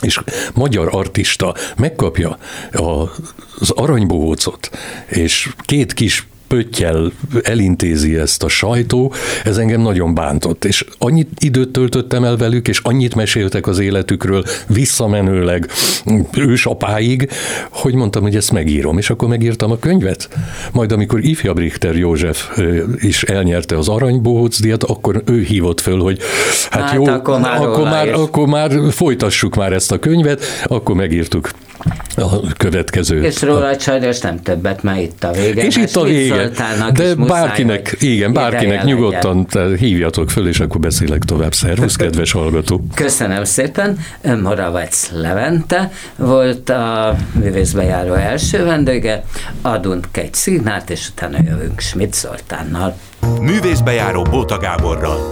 [0.00, 0.20] És
[0.54, 2.38] magyar artista megkapja
[3.58, 4.70] az aranybohócot,
[5.06, 7.12] és két kis pöttyel
[7.42, 9.12] elintézi ezt a sajtó,
[9.44, 14.44] ez engem nagyon bántott, és annyit időt töltöttem el velük, és annyit meséltek az életükről
[14.66, 15.70] visszamenőleg
[16.36, 17.30] ősapáig,
[17.70, 20.28] hogy mondtam, hogy ezt megírom, és akkor megírtam a könyvet.
[20.72, 22.58] Majd amikor ifjabb Richter József
[22.96, 26.18] is elnyerte az Aranybohóc díjat, akkor ő hívott föl, hogy
[26.70, 30.94] hát, hát jó, akkor már, akkor, már, akkor már folytassuk már ezt a könyvet, akkor
[30.94, 31.50] megírtuk
[32.16, 33.22] a következő.
[33.22, 35.64] És róla sajnos nem többet, mert itt a vége.
[35.64, 36.50] És itt a vége.
[36.92, 39.46] De bárkinek, igen, bárkinek nyugodtan
[39.78, 41.54] hívjatok föl, és akkor beszélek tovább.
[41.54, 42.84] Szervusz, kedves hallgató.
[42.94, 43.98] Köszönöm szépen.
[44.42, 49.24] Moravec Levente volt a művészbejáró első vendége.
[49.62, 52.96] Adunk egy színát, és utána jövünk Schmidt Zoltánnal.
[53.40, 55.28] Művészbejáró Bóta Gáborral.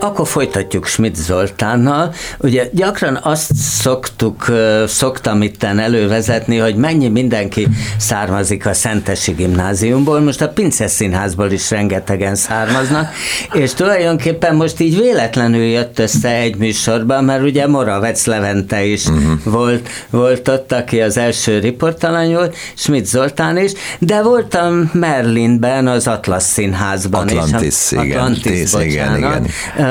[0.00, 2.14] Akkor folytatjuk Schmidt Zoltánnal.
[2.38, 4.44] Ugye gyakran azt szoktuk,
[4.86, 11.70] szoktam itten elővezetni, hogy mennyi mindenki származik a Szentesi gimnáziumból, most a Pince Színházból is
[11.70, 13.08] rengetegen származnak,
[13.52, 19.32] és tulajdonképpen most így véletlenül jött össze egy műsorban, mert ugye Moravec Levente is uh-huh.
[19.44, 26.06] volt, volt ott, aki az első riportalany volt, Schmidt Zoltán is, de voltam Merlinben, az
[26.06, 27.28] Atlas Színházban.
[27.28, 28.18] Atlantis, a, igen.
[28.18, 29.46] Atlantis, igen, igen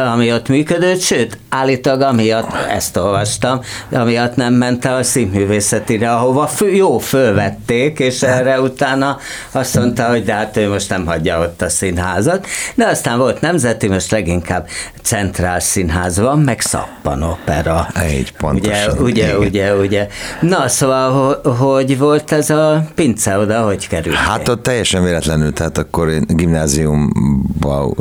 [0.07, 6.47] ami ott működött, sőt, állítólag amiatt, ezt olvastam, amiatt nem ment el a színművészetire, ahova
[6.47, 9.17] fő, jó fölvették, és erre utána
[9.51, 13.41] azt mondta, hogy de hát ő most nem hagyja ott a színházat, de aztán volt
[13.41, 14.67] nemzeti, most leginkább
[15.01, 17.87] centrál színház van, meg szappan opera.
[17.93, 18.97] Egy pontosan.
[18.97, 20.07] Ugye, ugye, ugye, ugye.
[20.41, 24.15] Na, szóval, hogy volt ez a pince oda, hogy került?
[24.15, 27.97] Hát ott teljesen véletlenül, tehát akkor én gimnáziumban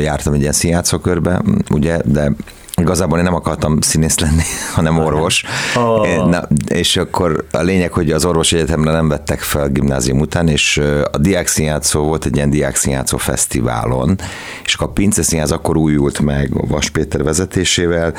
[0.00, 2.32] jártam egy ilyen színjátszókörbe, ugye, de
[2.80, 4.42] Igazából én nem akartam színész lenni,
[4.74, 5.44] hanem orvos.
[5.76, 6.28] Oh.
[6.28, 10.80] Na, és akkor a lényeg, hogy az orvos egyetemre nem vettek fel gimnázium után, és
[11.12, 14.18] a diák színjátszó volt egy ilyen diák színjátszó fesztiválon,
[14.64, 18.14] és a Pince Színház akkor újult meg a Vas Péter vezetésével,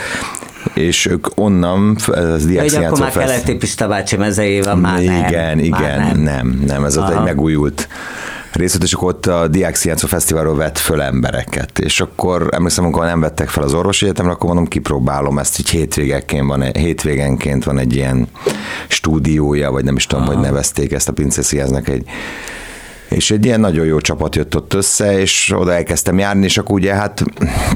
[0.74, 5.26] és ők onnan, ez diák Hogy akkor már Keleti Pista bácsi mezejében már igen, nem.
[5.28, 6.20] Igen, igen, nem.
[6.20, 7.88] nem, nem, ez ott egy megújult
[8.54, 13.06] részt, és akkor ott a Diák Szienco Fesztiválról vett föl embereket, és akkor emlékszem, amikor
[13.06, 17.78] nem vettek fel az orvosi egyetemre, akkor mondom, kipróbálom ezt, így hétvégenként van, hétvégenként van
[17.78, 18.28] egy ilyen
[18.88, 20.34] stúdiója, vagy nem is tudom, Aha.
[20.34, 22.06] hogy nevezték ezt a Pinceszínháznak egy
[23.12, 26.76] és egy ilyen nagyon jó csapat jött ott össze, és oda elkezdtem járni, és akkor
[26.76, 27.24] ugye hát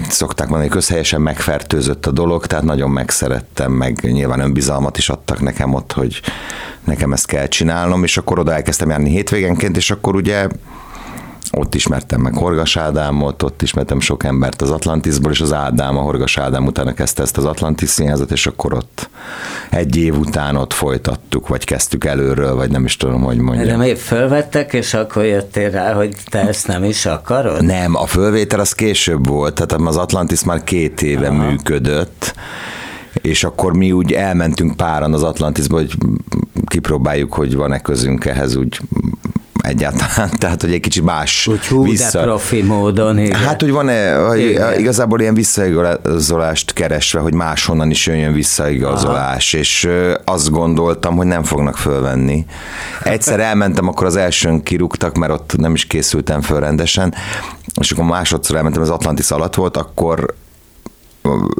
[0.09, 5.73] szokták mondani, közhelyesen megfertőzött a dolog, tehát nagyon megszerettem, meg nyilván önbizalmat is adtak nekem
[5.73, 6.21] ott, hogy
[6.83, 10.47] nekem ezt kell csinálnom, és akkor oda elkezdtem járni hétvégenként, és akkor ugye
[11.51, 16.01] ott ismertem meg Horgas Ádámot, ott ismertem sok embert az Atlantisból, és az Ádám, a
[16.01, 19.09] Horgas Ádám utána kezdte ezt az Atlantis színházat, és akkor ott
[19.69, 23.67] egy év után ott folytattuk, vagy kezdtük előről, vagy nem is tudom, hogy mondjam.
[23.67, 27.63] De még fölvettek, és akkor jöttél rá, hogy te ezt nem is akarod?
[27.63, 31.49] Nem, a fölvétel az később volt, tehát az Atlantis már két éve Aha.
[31.49, 32.33] működött,
[33.21, 35.97] és akkor mi úgy elmentünk páran az Atlantisba, hogy
[36.65, 38.79] kipróbáljuk, hogy van-e közünk ehhez úgy
[39.65, 42.19] egyáltalán, tehát hogy egy kicsit más úgy hú, vissza...
[42.19, 43.19] de profi módon.
[43.19, 43.39] Igen.
[43.39, 44.79] Hát, hogy van-e igen.
[44.79, 49.61] igazából ilyen visszaigazolást keresve, hogy máshonnan is jön visszaigazolás, Aha.
[49.61, 49.89] és
[50.23, 52.45] azt gondoltam, hogy nem fognak fölvenni.
[53.03, 57.13] Egyszer elmentem, akkor az elsőn kirúgtak, mert ott nem is készültem föl rendesen,
[57.81, 60.33] és akkor másodszor elmentem, az Atlantis alatt volt, akkor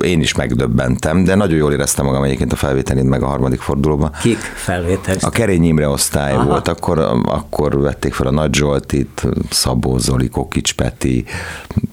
[0.04, 4.12] én is megdöbbentem, de nagyon jól éreztem magam egyébként a felvételén meg a harmadik fordulóban.
[4.22, 5.16] Kik felvétel?
[5.22, 6.44] A Kerény Imre osztály Aha.
[6.44, 11.26] volt, akkor, akkor vették fel a Nagy Zsoltit, Szabó Zoli, Kokics Peti,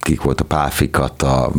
[0.01, 1.51] kik volt a Páfikat, a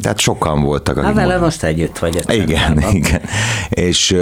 [0.00, 1.02] tehát sokan voltak.
[1.02, 2.24] Hát vele most együtt vagy.
[2.28, 3.20] Igen, igen.
[3.68, 4.16] És,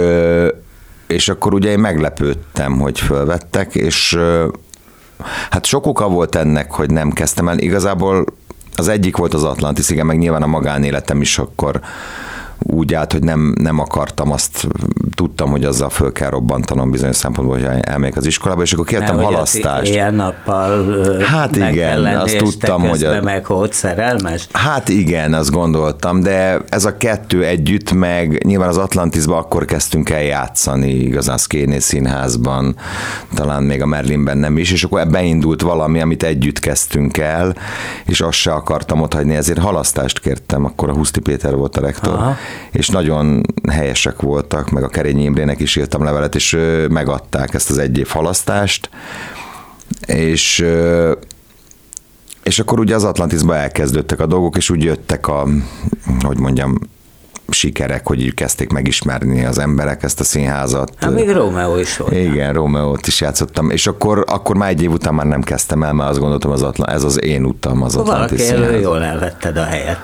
[1.07, 4.19] és akkor ugye én meglepődtem, hogy fölvettek, és
[5.49, 7.57] hát sok oka volt ennek, hogy nem kezdtem el.
[7.57, 8.25] Igazából
[8.75, 11.81] az egyik volt az Atlantis, igen, meg nyilván a magánéletem is akkor
[12.59, 14.67] úgy állt, hogy nem, nem akartam, azt
[15.15, 19.15] tudtam, hogy azzal föl kell robbantanom bizonyos szempontból, hogy elmegyek az iskolába, és akkor kértem
[19.15, 19.91] nem, halasztást.
[19.91, 20.85] Ilyen nappal
[21.19, 23.03] Hát igen, lenni, azt tudtam, hogy...
[23.03, 23.21] A...
[23.21, 24.47] meg volt szerelmes?
[24.51, 30.09] Hát igen, azt gondoltam, de ez a kettő együtt meg, nyilván az Atlantisban akkor kezdtünk
[30.09, 32.75] el játszani, igazán Szkéné színházban,
[33.33, 37.55] talán még a Merlinben nem is, és akkor beindult valami, amit együtt kezdtünk el,
[38.05, 41.81] és azt se akartam ott hagyni, ezért halasztást kértem, akkor a Huszti Péter volt a
[41.81, 42.35] rektor, Aha
[42.71, 46.57] és nagyon helyesek voltak, meg a Kerényi Imrének is írtam levelet, és
[46.89, 48.89] megadták ezt az egy év halasztást,
[50.05, 50.65] és
[52.43, 55.47] és akkor ugye az Atlantisba elkezdődtek a dolgok, és úgy jöttek a,
[56.19, 56.79] hogy mondjam,
[57.49, 60.91] sikerek, hogy így kezdték megismerni az emberek ezt a színházat.
[60.97, 62.13] Hát még Romeo is volt.
[62.13, 65.93] Igen, Romeo-t is játszottam, és akkor, akkor már egy év után már nem kezdtem el,
[65.93, 69.63] mert azt gondoltam, az Atlant, ez az én utam az Atlantis Valaki jól elvetted a
[69.63, 69.99] helyet.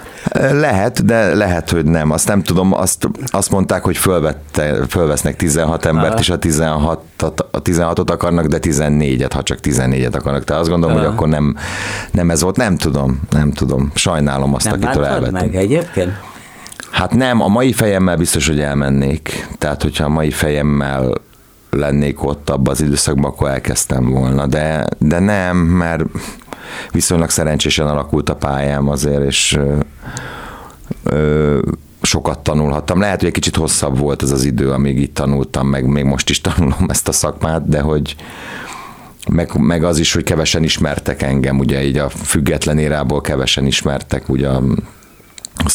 [0.51, 2.12] Lehet, de lehet, hogy nem.
[2.12, 6.19] Azt nem tudom, azt, azt mondták, hogy fölvette, fölvesznek 16 embert, Aha.
[6.19, 6.99] és a 16
[7.51, 10.43] a 16-ot akarnak, de 14-et, ha csak 14-et akarnak.
[10.43, 11.06] Tehát azt gondolom, Aha.
[11.06, 11.56] hogy akkor nem,
[12.12, 12.58] nem ez volt.
[12.58, 13.91] Nem tudom, nem tudom.
[13.93, 15.34] Sajnálom azt, nem akitől elvettem.
[15.34, 16.12] meg egyébként?
[16.91, 19.47] Hát nem, a mai fejemmel biztos, hogy elmennék.
[19.58, 21.13] Tehát, hogyha a mai fejemmel
[21.69, 24.47] lennék ott abban az időszakban, akkor elkezdtem volna.
[24.47, 26.04] De, de nem, mert
[26.91, 29.75] viszonylag szerencsésen alakult a pályám azért, és ö,
[31.04, 31.60] ö,
[32.01, 32.99] sokat tanulhattam.
[32.99, 36.30] Lehet, hogy egy kicsit hosszabb volt ez az idő, amíg itt tanultam, meg még most
[36.30, 38.15] is tanulom ezt a szakmát, de hogy
[39.30, 44.30] meg, meg az is, hogy kevesen ismertek engem, ugye így a független érából kevesen ismertek,
[44.30, 44.62] ugye a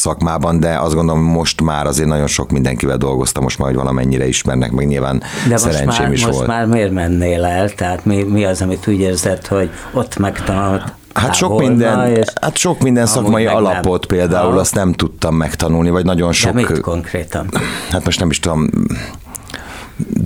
[0.07, 4.27] szakmában, de azt gondolom, most már azért nagyon sok mindenkivel dolgoztam, most már, hogy valamennyire
[4.27, 6.47] ismernek, meg nyilván de szerencsém már, is most volt.
[6.47, 7.69] már miért mennél el?
[7.69, 12.79] Tehát mi, mi az, amit úgy érzed, hogy ott megtanult Hát sok minden, hát sok
[12.79, 14.17] minden szakmai alapot nem.
[14.17, 14.59] például ha.
[14.59, 16.53] azt nem tudtam megtanulni, vagy nagyon sok...
[16.53, 17.49] De mit konkrétan?
[17.91, 18.69] Hát most nem is tudom,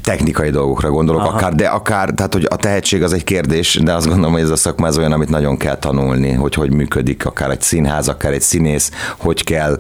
[0.04, 1.38] technikai dolgokra gondolok, Aha.
[1.38, 4.50] akár, de akár, tehát hogy a tehetség az egy kérdés, de azt gondolom, hogy ez
[4.50, 8.34] a szakma az olyan, amit nagyon kell tanulni, hogy hogy működik akár egy színház, akár
[8.34, 9.76] egy színész, hogy kell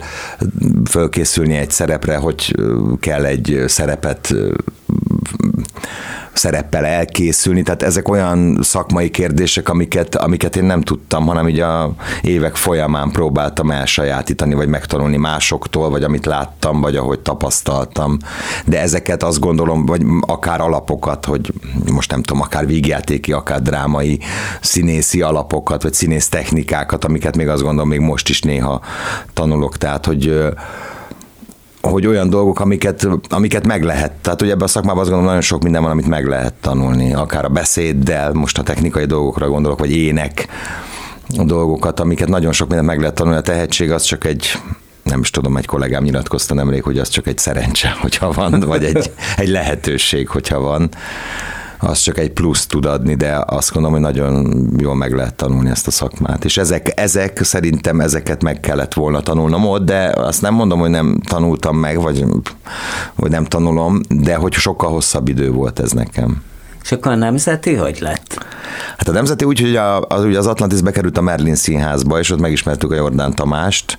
[0.90, 2.56] fölkészülni egy szerepre, hogy
[3.00, 4.34] kell egy szerepet
[6.42, 11.94] szereppel elkészülni, tehát ezek olyan szakmai kérdések, amiket, amiket én nem tudtam, hanem így a
[12.22, 18.18] évek folyamán próbáltam elsajátítani, vagy megtanulni másoktól, vagy amit láttam, vagy ahogy tapasztaltam.
[18.66, 21.54] De ezeket azt gondolom, vagy akár alapokat, hogy
[21.92, 24.20] most nem tudom, akár vígjátéki, akár drámai
[24.62, 28.82] színészi alapokat, vagy színész technikákat, amiket még azt gondolom, még most is néha
[29.34, 30.54] tanulok, tehát hogy
[31.82, 34.12] hogy olyan dolgok, amiket, amiket meg lehet.
[34.12, 37.14] Tehát, hogy ebben a szakmában azt gondolom, nagyon sok minden van, amit meg lehet tanulni.
[37.14, 40.48] Akár a beszéddel, most a technikai dolgokra gondolok, vagy ének
[41.28, 43.38] dolgokat, amiket nagyon sok mindent meg lehet tanulni.
[43.38, 44.58] A tehetség az csak egy
[45.04, 48.84] nem is tudom, egy kollégám nyilatkozta nemrég, hogy az csak egy szerencse, hogyha van, vagy
[48.84, 50.90] egy, egy lehetőség, hogyha van
[51.82, 55.70] az csak egy plusz tud adni, de azt gondolom, hogy nagyon jól meg lehet tanulni
[55.70, 56.46] ezt a szakmát.
[56.46, 60.90] És ezek, ezek szerintem ezeket meg kellett volna tanulnom ott, de azt nem mondom, hogy
[60.90, 62.26] nem tanultam meg, vagy,
[63.16, 66.44] vagy nem tanulom, de hogy sokkal hosszabb idő volt ez nekem.
[66.84, 68.46] És akkor a nemzeti hogy lett?
[68.98, 72.30] Hát a nemzeti úgy, hogy a, az, ugye az Atlantis bekerült a Merlin színházba, és
[72.30, 73.98] ott megismertük a Jordán Tamást,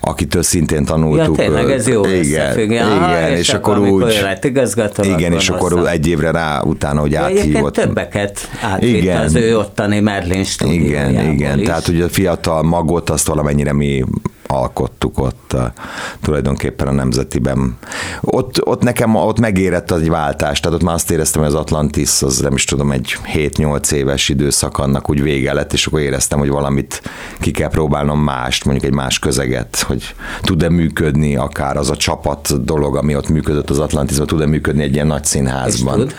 [0.00, 1.36] akitől szintén tanultuk.
[1.36, 4.18] Ja, tényleg, ez jó Igen, igen és, és akkor úgy...
[4.22, 5.92] lett igazgató, igen, és akkor aztán...
[5.92, 7.74] egy évre rá utána, hogy áthívott.
[7.74, 11.66] többeket átvitt igen, az ő ottani Merlin Igen, igen, is.
[11.66, 14.04] tehát ugye a fiatal magot azt valamennyire mi
[14.48, 15.72] alkottuk ott a,
[16.20, 17.78] tulajdonképpen a nemzetiben.
[18.20, 22.22] Ott, ott nekem ott megérett egy váltás, tehát ott már azt éreztem, hogy az Atlantis
[22.22, 26.38] az nem is tudom, egy 7-8 éves időszak annak úgy vége lett, és akkor éreztem,
[26.38, 27.02] hogy valamit
[27.40, 32.64] ki kell próbálnom mást, mondjuk egy más közeget, hogy tud-e működni akár az a csapat
[32.64, 36.10] dolog, ami ott működött az Atlantisban, tud-e működni egy ilyen nagy színházban.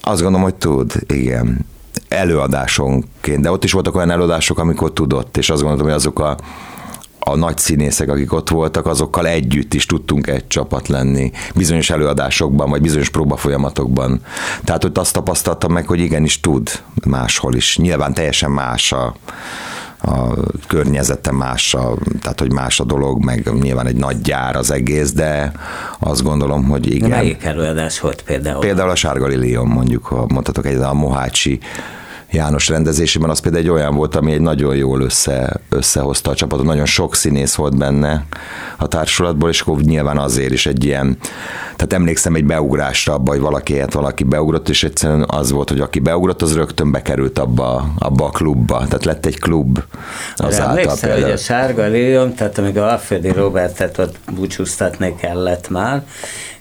[0.00, 1.66] Azt gondolom, hogy tud, igen
[2.08, 6.36] előadásonként, de ott is voltak olyan előadások, amikor tudott, és azt gondolom, hogy azok a
[7.28, 12.70] a nagy színészek, akik ott voltak, azokkal együtt is tudtunk egy csapat lenni bizonyos előadásokban,
[12.70, 14.20] vagy bizonyos próbafolyamatokban.
[14.64, 16.70] Tehát ott azt tapasztaltam meg, hogy igenis tud
[17.04, 17.76] máshol is.
[17.76, 19.14] Nyilván teljesen más a,
[20.02, 20.34] a
[20.66, 25.12] környezete más, a, tehát hogy más a dolog, meg nyilván egy nagy gyár az egész,
[25.12, 25.52] de
[25.98, 27.08] azt gondolom, hogy igen.
[27.10, 28.60] De melyik előadás volt például?
[28.60, 31.58] Például a Sárga Lilium, mondjuk, ha mondhatok egy a Mohácsi
[32.36, 36.66] János rendezésében, az például egy olyan volt, ami egy nagyon jól össze, összehozta a csapatot,
[36.66, 38.24] nagyon sok színész volt benne
[38.76, 41.18] a társulatból, és akkor nyilván azért is egy ilyen,
[41.76, 45.80] tehát emlékszem egy beugrásra abba, hogy valaki hát valaki beugrott, és egyszerűen az volt, hogy
[45.80, 49.82] aki beugrott, az rögtön bekerült abba, abba a klubba, tehát lett egy klub.
[50.36, 56.02] Az Emlékszem, hogy a Sárga Lilium, tehát amíg a Alföldi Robertet ott búcsúztatni kellett már,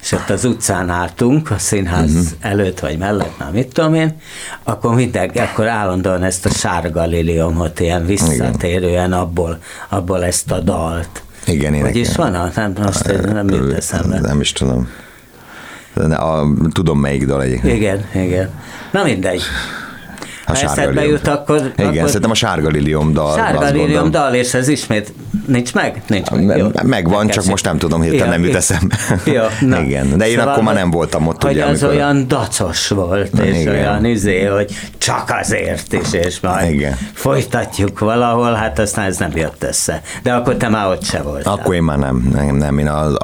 [0.05, 2.27] és ott az utcán álltunk, a színház uh-huh.
[2.39, 4.17] előtt vagy mellett, már mit tudom én,
[4.63, 9.59] akkor minden, akkor állandóan ezt a sárga liliumot ilyen visszatérően abból,
[9.89, 11.23] abból ezt a dalt.
[11.45, 12.51] Igen, én Hogy is van?
[12.55, 14.19] Nem, azt nem jut eszembe.
[14.19, 14.89] Nem is tudom.
[15.95, 17.75] A, tudom melyik dal egyébként.
[17.75, 18.49] Igen, igen.
[18.91, 19.41] Na mindegy.
[20.47, 21.71] A ha eszedbe jut, akkor...
[21.77, 22.05] Igen, akkor...
[22.05, 23.35] szerintem a sárga lilium dal.
[23.35, 25.13] Sárga lilium dal, és ez ismét
[25.45, 26.01] nincs meg?
[26.07, 26.57] Nincs meg.
[26.57, 26.67] Jó.
[26.83, 28.97] Megvan, csak most nem tudom, hirtelen nem jut eszembe.
[29.23, 29.81] Jó, na.
[29.81, 31.43] Igen, de én szóval, akkor már nem voltam ott.
[31.43, 32.01] Hogy ugye, az amikor...
[32.01, 33.73] olyan dacos volt, és Igen.
[33.73, 36.97] olyan izé, hogy csak azért is, és majd Igen.
[37.13, 40.01] folytatjuk valahol, hát aztán ez nem jött össze.
[40.23, 41.53] De akkor te már ott se voltál.
[41.53, 43.17] Akkor én már nem, nem, nem én az,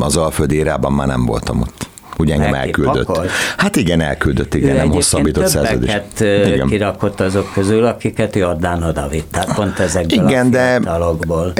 [0.00, 1.85] az Alföldi érában már nem voltam ott.
[2.18, 3.06] Ugye engem elküldött.
[3.06, 3.30] Pakolt.
[3.56, 5.96] Hát igen, elküldött, igen, ő nem hosszabbított szerződés.
[6.20, 6.66] Igen.
[6.66, 10.80] kirakott azok közül, akiket Jordán odavitt, tehát pont ezekből igen, a de,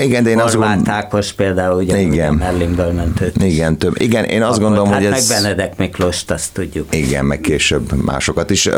[0.02, 0.82] Igen, de én azt gondolom...
[0.86, 2.34] Ákos például, ugye, igen.
[2.34, 4.00] Merlinből ment őt Igen, több.
[4.00, 5.28] Igen, én azt gondolom, hát hogy ez...
[5.28, 6.94] meg Benedek Miklóst, azt tudjuk.
[6.94, 8.68] Igen, meg később másokat is.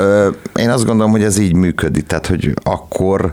[0.55, 3.33] Én azt gondolom, hogy ez így működik, tehát, hogy akkor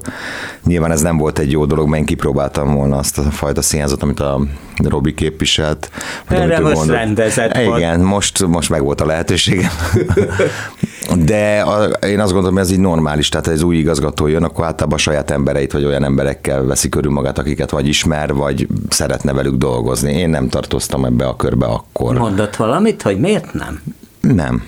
[0.66, 4.04] nyilván ez nem volt egy jó dolog, mert én kipróbáltam volna azt a fajta színházat,
[4.04, 4.42] amit a
[4.84, 5.90] Robi képviselt.
[6.28, 6.96] Erre most mondott.
[6.96, 9.72] rendezett Igen, most most, most meg volt a lehetőségem.
[11.26, 14.66] De a, én azt gondolom, hogy ez így normális, tehát ez új igazgató jön, akkor
[14.66, 19.34] általában a saját embereit vagy olyan emberekkel veszi körül magát, akiket vagy ismer, vagy szeretne
[19.34, 20.14] velük dolgozni.
[20.14, 22.18] Én nem tartoztam ebbe a körbe akkor.
[22.18, 23.82] Mondott valamit, hogy miért nem?
[24.22, 24.64] Nem.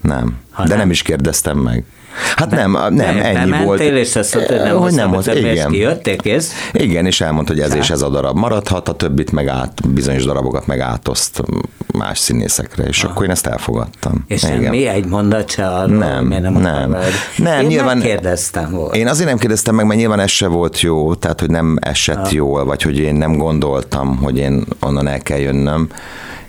[0.00, 0.36] Nem.
[0.50, 0.78] Ha De nem.
[0.78, 1.84] nem is kérdeztem meg.
[2.36, 3.80] Hát nem, nem, nem ennyi nem volt.
[3.80, 5.70] és azt mondta, hogy nem, hogy nem volt, igen.
[5.70, 6.46] Kijötték, és?
[6.72, 10.24] Igen, és elmondta, hogy ez és ez a darab maradhat, a többit meg át, bizonyos
[10.24, 11.42] darabokat meg átoszt
[11.92, 13.12] más színészekre, és Aha.
[13.12, 14.24] akkor én ezt elfogadtam.
[14.26, 14.62] És igen.
[14.62, 16.96] semmi egy mondat se arról, nem, nem, nem.
[17.36, 18.94] nem én nyilván, kérdeztem volna.
[18.94, 22.16] Én azért nem kérdeztem meg, mert nyilván ez se volt jó, tehát hogy nem esett
[22.16, 22.28] Aha.
[22.32, 25.88] jól, vagy hogy én nem gondoltam, hogy én onnan el kell jönnöm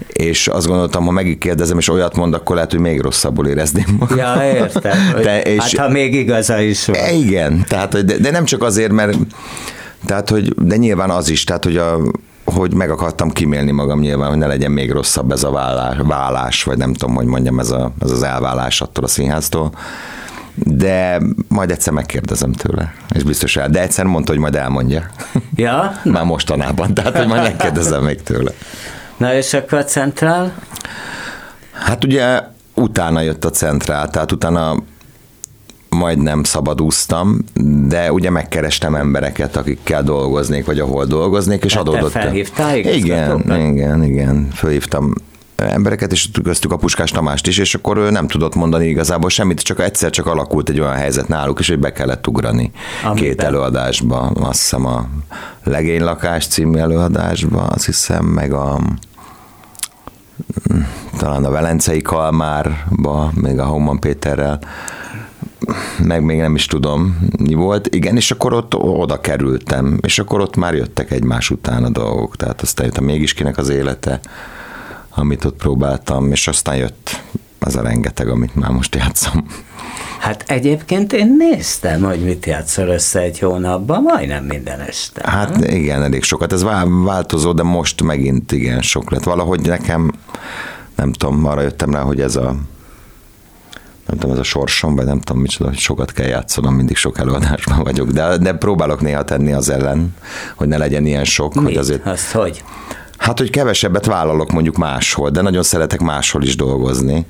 [0.08, 4.18] és azt gondoltam, ha megkérdezem, és olyat mond, akkor lehet, hogy még rosszabbul érezném magam.
[4.18, 4.98] Ja, értem.
[5.24, 6.96] De, és, hát ha még igaza is van.
[7.14, 9.18] Igen, tehát, de, de nem csak azért, mert
[10.06, 11.98] tehát, hogy, de nyilván az is, tehát, hogy a,
[12.44, 16.64] hogy meg akartam kimélni magam nyilván, hogy ne legyen még rosszabb ez a vállás, vállás
[16.64, 19.72] vagy nem tudom, hogy mondjam, ez, a, ez az elvállás attól a színháztól.
[20.56, 23.70] De majd egyszer megkérdezem tőle, és biztos el.
[23.70, 25.06] De egyszer mondta, hogy majd elmondja.
[25.56, 25.92] Ja?
[26.04, 28.52] Már mostanában, tehát hogy majd megkérdezem még tőle.
[29.22, 30.54] Na és akkor a centrál?
[31.72, 32.40] Hát ugye
[32.74, 34.76] utána jött a centrál, tehát utána
[35.90, 37.38] majdnem szabadúztam,
[37.88, 42.12] de ugye megkerestem embereket, akikkel dolgoznék, vagy ahol dolgoznék, és hát adódott.
[42.12, 45.14] Te felhívtál Igen, igen, igen, felhívtam
[45.56, 49.60] embereket, és köztük a Puskás Tamást is, és akkor ő nem tudott mondani igazából semmit,
[49.62, 52.72] csak egyszer csak alakult egy olyan helyzet náluk, és hogy be kellett ugrani
[53.04, 53.24] Amiben?
[53.24, 55.08] két előadásba, azt hiszem a
[55.64, 58.80] Legénylakás című előadásba, azt hiszem, meg a
[61.18, 64.60] talán a Velencei Kalmárba, még a Homan Péterrel,
[66.04, 67.96] meg még nem is tudom, mi volt.
[67.96, 72.36] Igen, és akkor ott oda kerültem, és akkor ott már jöttek egymás után a dolgok,
[72.36, 74.20] tehát aztán jött a mégis kinek az élete,
[75.10, 77.22] amit ott próbáltam, és aztán jött
[77.66, 79.46] az a rengeteg, amit már most játszom.
[80.20, 85.30] Hát egyébként én néztem, hogy mit játszol össze egy hónapban, majdnem minden este.
[85.30, 86.54] Hát igen, elég sokat.
[86.54, 86.66] Ez
[87.04, 89.24] változó, de most megint igen sok lett.
[89.24, 90.12] Valahogy nekem,
[90.96, 92.56] nem tudom, arra jöttem rá, hogy ez a
[94.08, 97.20] nem tudom, ez a sorsom, vagy nem tudom micsoda, hogy sokat kell játszanom, mindig sok
[97.20, 100.16] előadásban vagyok, de, de próbálok néha tenni az ellen,
[100.56, 101.54] hogy ne legyen ilyen sok.
[101.54, 101.64] Mit?
[101.64, 102.64] Hogy azért, Azt hogy?
[103.18, 107.26] Hát, hogy kevesebbet vállalok mondjuk máshol, de nagyon szeretek máshol is dolgozni.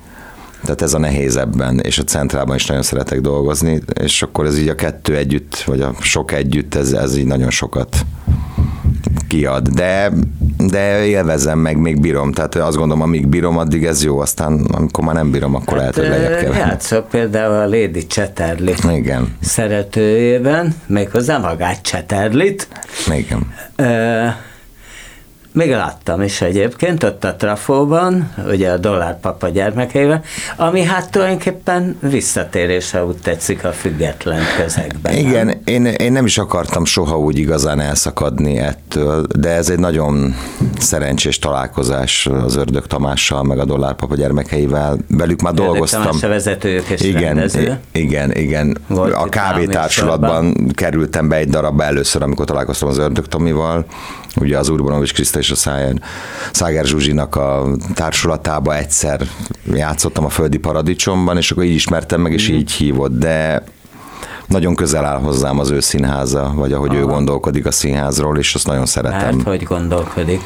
[0.62, 4.58] Tehát ez a nehéz ebben, és a centrálban is nagyon szeretek dolgozni, és akkor ez
[4.58, 7.96] így a kettő együtt, vagy a sok együtt, ez, ez így nagyon sokat
[9.28, 10.12] kiad, de,
[10.58, 15.04] de élvezem meg, még bírom, tehát azt gondolom, amíg bírom, addig ez jó, aztán amikor
[15.04, 16.68] már nem bírom, akkor hát, lehet, hogy lejjebb kell.
[16.68, 19.36] Játszok például a Lady Chatterley Igen.
[19.40, 22.68] szeretőjében, méghozzá magát Chatterlit.
[23.06, 23.52] Igen.
[25.52, 30.22] Még láttam is egyébként ott a Trafóban, ugye a dollárpapa gyermekeivel,
[30.56, 35.14] ami hát tulajdonképpen visszatérése úgy tetszik a független közegben.
[35.14, 40.34] Igen, én, én nem is akartam soha úgy igazán elszakadni ettől, de ez egy nagyon
[40.78, 44.96] szerencsés találkozás az Ördög Tamással, meg a dollárpapa gyermekeivel.
[45.08, 46.02] Velük már Ördög dolgoztam.
[46.02, 47.78] Tamás a vezetőjük és igen, rendező.
[47.92, 48.76] igen, igen.
[48.86, 53.84] Volt a kávétársulatban kerültem be egy darabba először, amikor találkoztam az Ördög Tomival,
[54.36, 55.94] ugye az Urbanovics Kriszta és a Szájer,
[56.52, 59.20] Száger Zsuzsinak a társulatába egyszer
[59.72, 62.54] játszottam a Földi Paradicsomban, és akkor így ismertem meg, és mm.
[62.54, 63.62] így hívott, de
[64.46, 66.98] nagyon közel áll hozzám az ő színháza, vagy ahogy Aha.
[66.98, 69.20] ő gondolkodik a színházról, és azt nagyon szeretem.
[69.20, 70.40] Hát, hogy gondolkodik?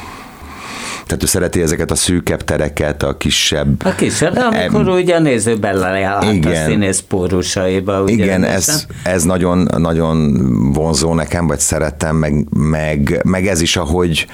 [1.05, 3.85] Tehát ő szereti ezeket a szűkebb tereket, a kisebb...
[3.85, 8.01] A kisebb, de amikor em, ugye a néző beleállt igen, a színész pórusaiba.
[8.01, 10.33] Ugye igen, ez, ez nagyon, nagyon
[10.73, 14.27] vonzó nekem, vagy szeretem, meg, meg, meg ez is, ahogy,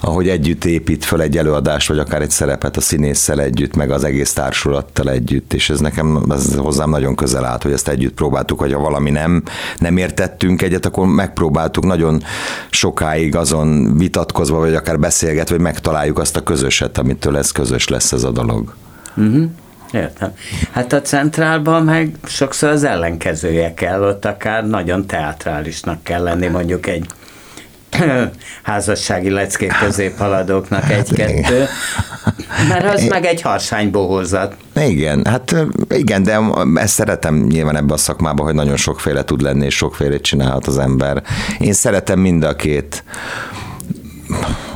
[0.00, 4.04] ahogy együtt épít föl egy előadást, vagy akár egy szerepet a színésszel együtt, meg az
[4.04, 8.58] egész társulattal együtt, és ez nekem ez hozzám nagyon közel állt, hogy ezt együtt próbáltuk,
[8.58, 9.42] hogy ha valami nem,
[9.78, 12.22] nem értettünk egyet, akkor megpróbáltuk nagyon
[12.70, 18.12] sokáig azon vitatkozva, vagy akár beszélgetve, hogy megtaláljuk azt a közöset, amitől ez közös lesz
[18.12, 18.74] ez a dolog.
[19.16, 19.44] Uh-huh.
[19.92, 20.32] Értem.
[20.70, 26.86] Hát a centrálban meg sokszor az ellenkezője kell, ott akár nagyon teatrálisnak kell lenni, mondjuk
[26.86, 27.06] egy
[28.62, 31.66] házassági leckék középhaladóknak hát, egy-kettő,
[32.68, 34.56] mert az meg egy harsány bohózat.
[34.76, 35.54] Igen, hát
[35.88, 36.38] igen, de
[36.74, 40.78] ezt szeretem nyilván ebbe a szakmába, hogy nagyon sokféle tud lenni, és sokféle csinálhat az
[40.78, 41.22] ember.
[41.58, 43.04] Én szeretem mind a két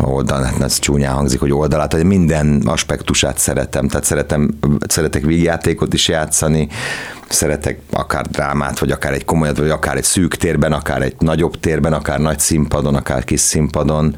[0.05, 5.95] oldal, hát ez csúnyán hangzik, hogy oldalát, hogy minden aspektusát szeretem, tehát szeretem, szeretek vígjátékot
[5.95, 6.69] is játszani,
[7.29, 11.61] szeretek akár drámát, vagy akár egy komolyat, vagy akár egy szűk térben, akár egy nagyobb
[11.61, 14.17] térben, akár nagy színpadon, akár kis színpadon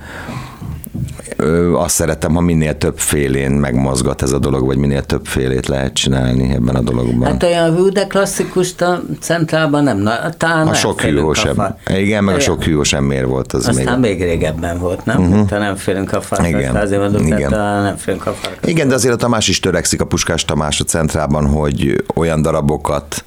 [1.75, 5.93] azt szeretem, ha minél több félén megmozgat ez a dolog, vagy minél több félét lehet
[5.93, 7.31] csinálni ebben a dologban.
[7.31, 11.77] Hát olyan hű, de klasszikus a centrálban nem, na, talán a sok hűhó sem.
[11.97, 14.11] Igen, meg a sok hűhó sem miért volt az Aztán még.
[14.19, 15.21] még régebben volt, nem?
[15.21, 15.51] Uh-huh.
[15.51, 16.77] Ha nem félünk a farkasra, Igen.
[16.77, 17.51] azért mondom, Igen.
[17.51, 18.69] Tehát, nem félünk a farkasra.
[18.69, 23.25] Igen, de azért a Tamás is törekszik, a Puskás Tamás a centrában, hogy olyan darabokat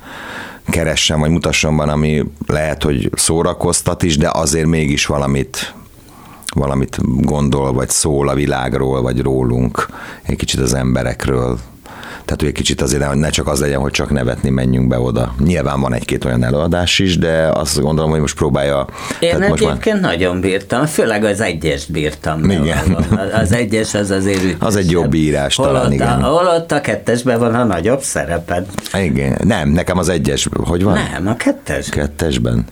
[0.69, 5.73] keressen, vagy mutasson van, ami lehet, hogy szórakoztat is, de azért mégis valamit
[6.55, 9.87] valamit gondol, vagy szól a világról, vagy rólunk,
[10.23, 11.59] egy kicsit az emberekről.
[12.25, 14.99] Tehát, hogy egy kicsit azért hogy ne csak az legyen, hogy csak nevetni menjünk be
[14.99, 15.35] oda.
[15.43, 18.87] Nyilván van egy-két olyan előadás is, de azt gondolom, hogy most próbálja.
[19.19, 20.11] Én tehát most egyébként már...
[20.11, 22.49] nagyon bírtam, főleg az egyes bírtam.
[22.49, 22.97] Igen.
[23.41, 24.61] Az egyes az azért ütősebb.
[24.61, 26.21] Az egy jobb írás hol talán, igen.
[26.21, 28.65] Hol ott a kettesben van a nagyobb szereped?
[28.93, 29.41] Igen.
[29.43, 30.97] Nem, nekem az egyes, hogy van?
[31.11, 31.89] Nem, a kettes.
[31.89, 32.65] Kettesben.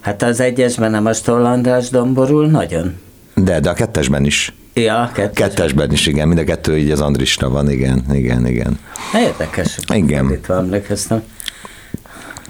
[0.00, 2.94] Hát az egyesben nem a Stollandrás domborul nagyon.
[3.44, 4.54] De, de a kettesben is.
[4.74, 5.48] Ja, kettesben.
[5.48, 6.28] kettesben is, igen.
[6.28, 8.78] Mind a kettő így az Andrisra van, igen, igen, igen.
[9.14, 9.78] Érdekes.
[9.94, 10.30] Igen.
[10.30, 11.22] Itt emlékeztem.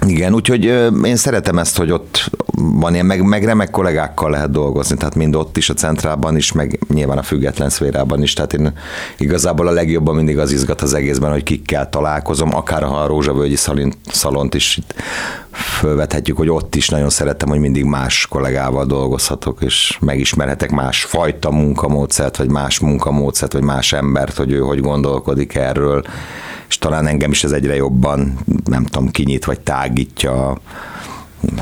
[0.07, 0.64] Igen, úgyhogy
[1.05, 2.30] én szeretem ezt, hogy ott
[2.61, 6.53] van ilyen, meg, meg remek kollégákkal lehet dolgozni, tehát mind ott is, a centrálban is,
[6.53, 8.73] meg nyilván a független szférában is, tehát én
[9.17, 13.57] igazából a legjobban mindig az izgat az egészben, hogy kikkel találkozom, akár ha a Rózsavölgyi
[14.07, 14.95] szalont is itt
[15.53, 21.51] fölvethetjük, hogy ott is nagyon szeretem, hogy mindig más kollégával dolgozhatok, és megismerhetek más fajta
[21.51, 26.03] munkamódszert, vagy más munkamódszert, vagy más embert, hogy ő hogy gondolkodik erről,
[26.69, 30.61] és talán engem is ez egyre jobban, nem tudom, kinyit, vagy tágítja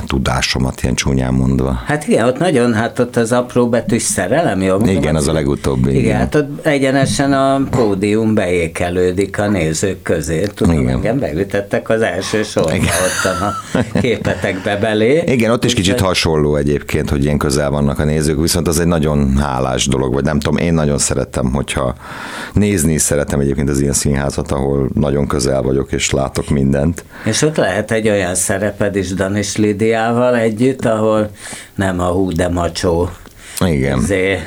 [0.06, 1.82] tudásomat, ilyen csúnyán mondva.
[1.86, 4.76] Hát igen, ott nagyon, hát ott az apró betűs szerelem, jó?
[4.86, 5.90] Igen, az a legutóbbi.
[5.90, 10.46] Igen, igen, hát ott egyenesen a pódium beékelődik a nézők közé.
[10.54, 10.88] Tudom, igen.
[10.88, 13.54] engem beütettek az első sorba ott a
[14.00, 15.22] képetekbe belé.
[15.26, 18.86] Igen, ott is kicsit hasonló egyébként, hogy ilyen közel vannak a nézők, viszont az egy
[18.86, 21.94] nagyon hálás dolog, vagy nem tudom, én nagyon szeretem, hogyha
[22.52, 27.04] nézni is szeretem egyébként az ilyen színházat, ahol nagyon közel vagyok, és látok mindent.
[27.24, 31.30] És ott lehet egy olyan szereped is Danis Lidiával együtt, ahol
[31.74, 33.10] nem a hú de macsó.
[33.60, 34.00] Igen.
[34.00, 34.38] Zé,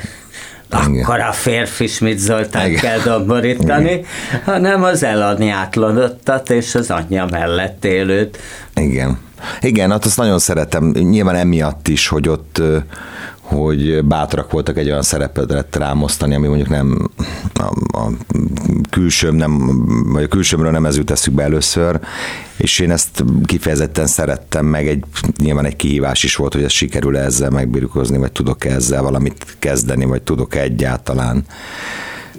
[0.70, 2.80] akkor a férfi Schmidt Zoltán Igen.
[2.80, 4.04] kell domborítani, Igen.
[4.44, 8.38] hanem az elanyátlanottat és az anyja mellett élőt.
[8.74, 9.18] Igen.
[9.60, 12.62] Igen, hát azt nagyon szeretem, nyilván emiatt is, hogy ott
[13.42, 17.10] hogy bátrak voltak egy olyan szerepet rámosztani, ami mondjuk nem
[17.54, 18.10] a, a
[18.90, 22.00] külsőm nem, vagy a külsőmről nem ez jut eszükbe először,
[22.56, 25.04] és én ezt kifejezetten szerettem, meg egy,
[25.38, 30.04] nyilván egy kihívás is volt, hogy ez sikerül ezzel megbirkozni, vagy tudok ezzel valamit kezdeni,
[30.04, 31.44] vagy tudok egyáltalán.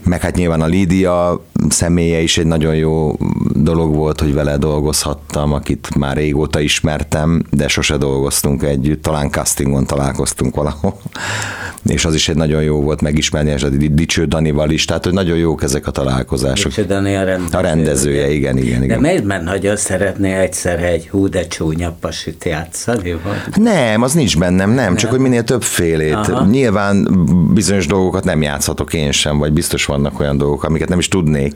[0.04, 3.18] Meg hát nyilván a Lídia személye is egy nagyon jó
[3.53, 9.86] dolog volt, hogy vele dolgozhattam, akit már régóta ismertem, de sose dolgoztunk együtt, talán castingon
[9.86, 10.97] találkoztunk valahol,
[11.86, 15.14] és az is egy nagyon jó volt megismerni, és a Dicső Danival is, tehát hogy
[15.14, 16.72] nagyon jók ezek a találkozások.
[16.72, 17.57] Dicső Dani a rendezője.
[17.57, 19.01] A rendezője, igen, igen, igen.
[19.01, 23.11] De miért már nagyon szeretné egyszer egy hú de csúnya pasit játszani?
[23.11, 23.64] Vagy?
[23.64, 24.95] Nem, az nincs bennem, nem, nem.
[24.95, 26.14] csak hogy minél többfélét.
[26.14, 26.45] Aha.
[26.45, 31.07] Nyilván bizonyos dolgokat nem játszhatok én sem, vagy biztos vannak olyan dolgok, amiket nem is
[31.07, 31.53] tudnék.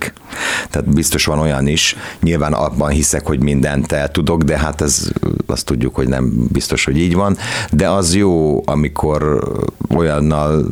[0.69, 1.95] Tehát biztos van olyan is.
[2.21, 5.09] Nyilván abban hiszek, hogy mindent el tudok, de hát ez
[5.45, 7.37] azt tudjuk, hogy nem biztos, hogy így van.
[7.71, 9.43] De az jó, amikor
[9.95, 10.65] olyannal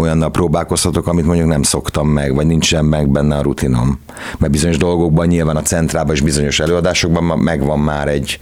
[0.00, 3.98] olyannal próbálkozhatok, amit mondjuk nem szoktam meg, vagy nincsen meg benne a rutinom.
[4.38, 8.40] Mert bizonyos dolgokban, nyilván a centrában és bizonyos előadásokban megvan már egy,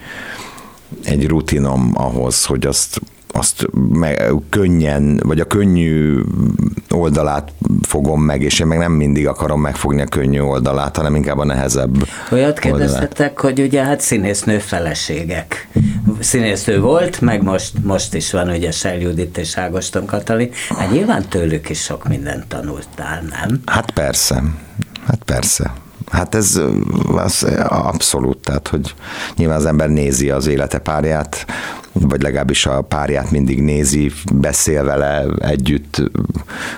[1.05, 3.01] egy rutinom ahhoz, hogy azt
[3.33, 6.21] azt meg, könnyen, vagy a könnyű
[6.91, 7.53] oldalát
[7.83, 11.45] fogom meg, és én meg nem mindig akarom megfogni a könnyű oldalát, hanem inkább a
[11.45, 15.69] nehezebb Olyat kérdeztetek, hogy ugye hát színésznő feleségek.
[16.21, 20.51] Színésznő volt, meg most, most is van ugye Sel Judit és Ágoston Katalin.
[20.69, 23.61] Hát nyilván tőlük is sok mindent tanultál, nem?
[23.67, 24.43] Hát persze.
[25.07, 25.73] Hát persze.
[26.11, 26.61] Hát ez
[27.07, 28.95] az abszolút, tehát hogy
[29.37, 31.47] nyilván az ember nézi az élete párját,
[31.93, 36.03] vagy legalábbis a párját mindig nézi, beszél vele, együtt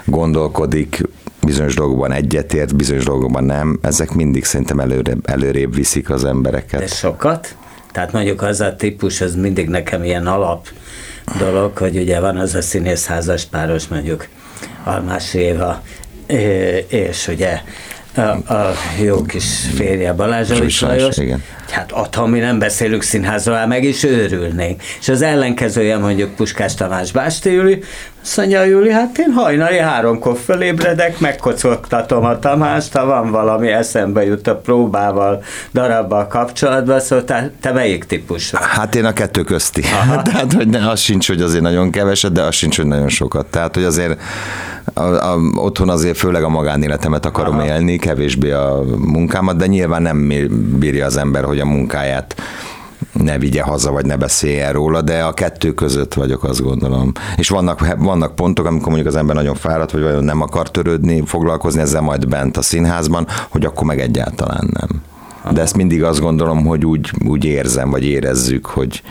[0.05, 1.03] gondolkodik,
[1.43, 6.81] bizonyos dolgokban egyetért, bizonyos dolgokban nem, ezek mindig szerintem előrébb, előrébb viszik az embereket.
[6.81, 7.55] De sokat?
[7.93, 10.69] Tehát mondjuk az a típus, az mindig nekem ilyen alap
[11.39, 14.29] dolog, hogy ugye van az a színészházas páros, mondjuk
[14.85, 15.83] Almás Éva,
[16.89, 17.61] és ugye
[18.15, 21.43] a, a jó kis férje Balázs Lajos, igen.
[21.71, 24.83] Hát ha mi nem beszélünk színházról, meg is őrülnénk.
[25.01, 27.83] És az ellenkezője mondjuk Puskás Tamás Básti Júli,
[28.23, 34.25] azt mondja Júli, hát én hajnali háromkor fölébredek, megkocogtatom a Tamást, ha van valami eszembe
[34.25, 35.43] jut a próbával,
[35.73, 38.61] darabbal kapcsolatban, szóval te, te melyik típus vagy?
[38.65, 39.83] Hát én a kettő közti.
[39.83, 40.23] Aha.
[40.31, 43.47] Tehát, hogy ne, az sincs, hogy azért nagyon keveset, de az sincs, hogy nagyon sokat.
[43.47, 44.21] Tehát, hogy azért
[44.95, 47.67] a, a, otthon azért főleg a magánéletemet akarom Aha.
[47.67, 50.33] élni, kevésbé a munkámat, de nyilván nem
[50.79, 52.35] bírja az ember, hogy a munkáját
[53.13, 57.13] ne vigye haza, vagy ne beszéljen róla, de a kettő között vagyok, azt gondolom.
[57.37, 61.81] És vannak, vannak pontok, amikor mondjuk az ember nagyon fáradt, vagy nem akar törődni, foglalkozni
[61.81, 65.03] ezzel majd bent a színházban, hogy akkor meg egyáltalán nem.
[65.53, 69.03] De ezt mindig azt gondolom, hogy úgy, úgy érzem, vagy érezzük, hogy,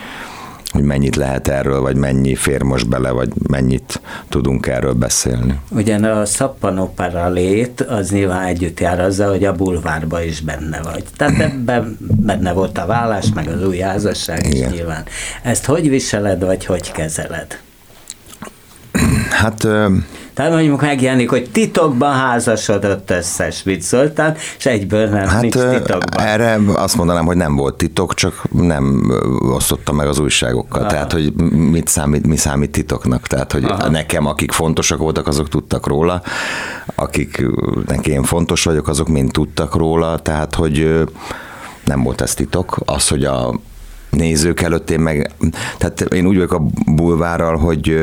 [0.70, 5.58] hogy mennyit lehet erről, vagy mennyi fér most bele, vagy mennyit tudunk erről beszélni.
[5.70, 11.04] Ugyan a szappanopera lét az nyilván együtt jár azzal, hogy a bulvárba is benne vagy.
[11.16, 15.04] Tehát ebben benne volt a vállás, meg az új házasság is nyilván.
[15.42, 17.60] Ezt hogy viseled, vagy hogy kezeled?
[19.30, 19.66] Hát
[20.40, 26.26] tehát mondjuk megjelenik, hogy titokban házasodott össze Schmidt Zoltán, és egyből nem, hát, nincs titokban.
[26.26, 30.80] Erre azt mondanám, hogy nem volt titok, csak nem osztotta meg az újságokkal.
[30.80, 30.90] Aha.
[30.90, 31.32] Tehát, hogy
[31.70, 33.26] mit számít, mi számít titoknak.
[33.26, 33.88] Tehát, hogy Aha.
[33.88, 36.22] nekem, akik fontosak voltak, azok tudtak róla,
[36.94, 37.46] akik
[37.86, 41.04] neki én fontos vagyok, azok mind tudtak róla, tehát, hogy
[41.84, 42.76] nem volt ez titok.
[42.84, 43.60] Az, hogy a
[44.10, 45.30] nézők előtt én meg,
[45.78, 47.98] tehát én úgy vagyok a bulvárral, hogy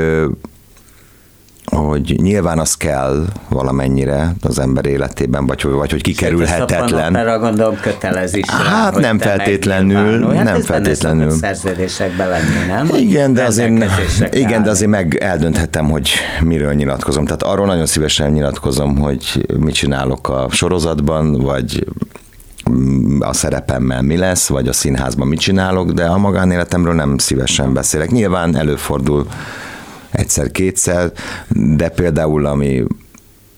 [1.77, 7.11] hogy nyilván az kell valamennyire az ember életében, vagy, vagy hogy kikerülhetetlen.
[7.11, 8.49] Mert gondolom kötelezés.
[8.49, 11.31] Hát rá, nem feltétlenül, hát nem feltétlenül.
[11.31, 12.89] szerződésekbe lenni, nem?
[12.95, 13.71] Igen, de azért,
[14.31, 16.09] igen, de azért meg eldönthetem, hogy
[16.41, 17.25] miről nyilatkozom.
[17.25, 21.85] Tehát arról nagyon szívesen nyilatkozom, hogy mit csinálok a sorozatban, vagy
[23.19, 28.11] a szerepemmel mi lesz, vagy a színházban mit csinálok, de a magánéletemről nem szívesen beszélek.
[28.11, 29.27] Nyilván előfordul
[30.11, 31.11] egyszer-kétszer,
[31.49, 32.83] de például ami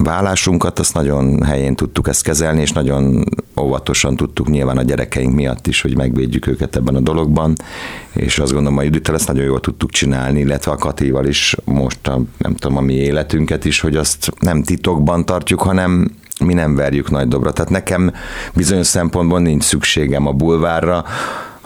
[0.04, 3.24] vállásunkat, azt nagyon helyén tudtuk ezt kezelni, és nagyon
[3.62, 7.54] óvatosan tudtuk nyilván a gyerekeink miatt is, hogy megvédjük őket ebben a dologban,
[8.14, 12.08] és azt gondolom, a Judittel ezt nagyon jól tudtuk csinálni, illetve a Katival is most
[12.08, 16.76] a, nem tudom, a mi életünket is, hogy azt nem titokban tartjuk, hanem mi nem
[16.76, 17.52] verjük nagy dobra.
[17.52, 18.14] Tehát nekem
[18.54, 21.06] bizonyos szempontból nincs szükségem a bulvárra,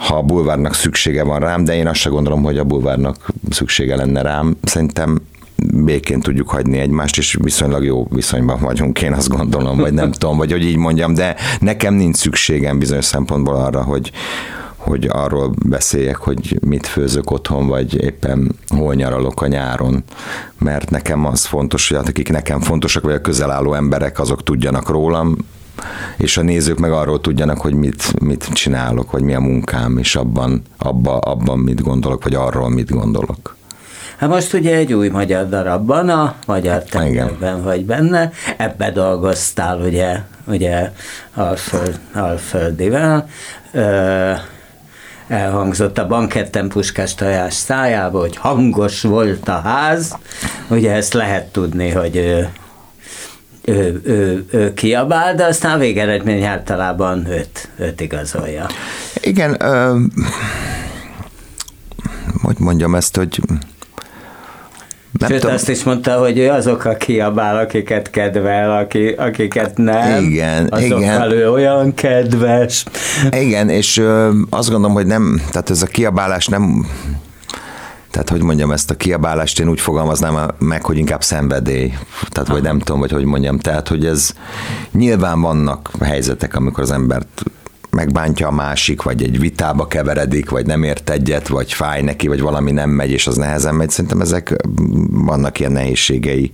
[0.08, 3.96] ha a bulvárnak szüksége van rám, de én azt se gondolom, hogy a bulvárnak szüksége
[3.96, 4.56] lenne rám.
[4.64, 5.22] Szerintem
[5.56, 10.38] békén tudjuk hagyni egymást, és viszonylag jó viszonyban vagyunk, én azt gondolom, vagy nem tudom,
[10.38, 14.12] vagy hogy így mondjam, de nekem nincs szükségem bizonyos szempontból arra, hogy,
[14.76, 20.04] hogy arról beszéljek, hogy mit főzök otthon, vagy éppen hol nyaralok a nyáron,
[20.58, 24.90] mert nekem az fontos, hogy akik nekem fontosak, vagy a közel álló emberek, azok tudjanak
[24.90, 25.38] rólam,
[26.18, 30.16] és a nézők meg arról tudjanak, hogy mit, mit csinálok, vagy mi a munkám, és
[30.16, 33.56] abban, abba, abban mit gondolok, vagy arról mit gondolok.
[34.18, 40.20] Hát most ugye egy új magyar darabban, a Magyar Tengerben vagy benne, ebbe dolgoztál ugye,
[40.46, 40.92] ugye
[41.34, 43.28] Alföld, Alföldivel,
[43.72, 44.32] ö,
[45.28, 50.18] elhangzott a banketten puskás tojás szájába, hogy hangos volt a ház,
[50.70, 52.48] ugye ezt lehet tudni, hogy
[53.66, 58.66] ő, ő, ő kiabál, de aztán a végeredmény általában őt, őt igazolja.
[59.22, 60.00] Igen, ö,
[62.42, 63.40] hogy mondjam ezt, hogy
[65.20, 65.56] nem Sőt, tudom.
[65.56, 70.24] azt is mondta, hogy ő azok, a kiabál, akiket kedvel, aki, akiket nem.
[70.24, 71.32] Igen, igen.
[71.32, 72.86] ő olyan kedves.
[73.32, 76.88] Igen, és ö, azt gondolom, hogy nem, tehát ez a kiabálás nem,
[78.14, 81.94] tehát hogy mondjam, ezt a kiabálást én úgy fogalmaznám meg, hogy inkább szenvedély.
[82.30, 83.60] Tehát, vagy nem tudom, vagy hogy mondjam.
[83.60, 84.34] Tehát, hogy ez
[84.92, 87.44] nyilván vannak helyzetek, amikor az embert
[87.94, 92.42] megbántja a másik, vagy egy vitába keveredik, vagy nem ért egyet, vagy fáj neki, vagy
[92.42, 93.90] valami nem megy, és az nehezen megy.
[93.90, 94.56] Szerintem ezek
[95.10, 96.50] vannak ilyen nehézségei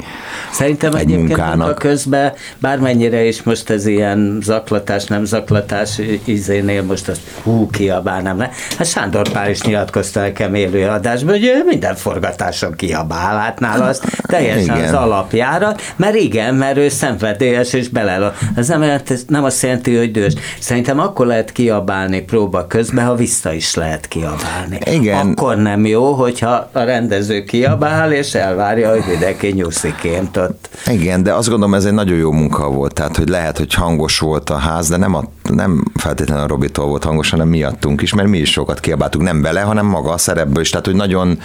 [0.52, 1.80] Szerintem egy egyébként munkának.
[1.80, 8.52] közben, bármennyire is most ez ilyen zaklatás, nem zaklatás izénél most azt hú, kiabálnám le.
[8.78, 14.02] Hát Sándor Pál is nyilatkozta nekem élő adásban, hogy minden forgatáson kiabál, hát nála az
[14.22, 14.88] teljesen igen.
[14.88, 18.34] az alapjára, mert igen, mert ő szenvedélyes és bele.
[18.56, 20.34] Ez nem, nem azt jelenti, hogy dühös.
[20.60, 24.80] Szerintem akkor lehet kiabálni próba közben, ha vissza is lehet kiabálni.
[24.92, 25.28] Igen.
[25.28, 30.70] Akkor nem jó, hogyha a rendező kiabál, és elvárja, hogy videki nyusziként ott.
[30.86, 34.20] Igen, de azt gondolom, ez egy nagyon jó munka volt, tehát hogy lehet, hogy hangos
[34.20, 38.14] volt a ház, de nem, a, nem feltétlenül a Robitól volt hangos, hanem miattunk is,
[38.14, 41.40] mert mi is sokat kiabáltunk, nem bele, hanem maga a szerepből is, tehát hogy nagyon,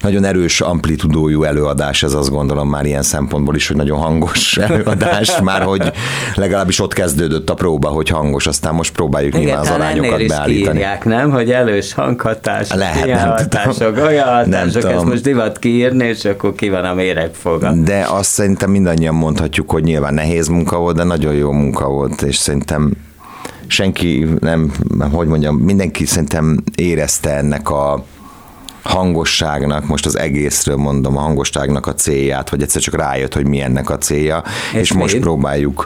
[0.00, 5.40] nagyon erős amplitudójú előadás, ez azt gondolom már ilyen szempontból is, hogy nagyon hangos előadás,
[5.40, 5.92] már hogy
[6.34, 10.20] legalábbis ott kezdődött a próba, hogy hangos, aztán most próbáljuk próbáljuk Igen, nyilván az arányokat
[10.20, 10.78] is beállítani.
[10.78, 11.30] Kiírják, nem?
[11.30, 14.06] Hogy elős hanghatás, Lehet, nem hatások, tudom.
[14.06, 17.72] olyan hatások, nem ezt most divat kiírni, és akkor ki van a méregfoga.
[17.72, 22.22] De azt szerintem mindannyian mondhatjuk, hogy nyilván nehéz munka volt, de nagyon jó munka volt,
[22.22, 22.92] és szerintem
[23.66, 24.72] senki nem,
[25.12, 28.04] hogy mondjam, mindenki szerintem érezte ennek a
[28.82, 33.60] hangosságnak, most az egészről mondom, a hangosságnak a célját, vagy egyszer csak rájött, hogy mi
[33.60, 35.84] ennek a célja, és, és most próbáljuk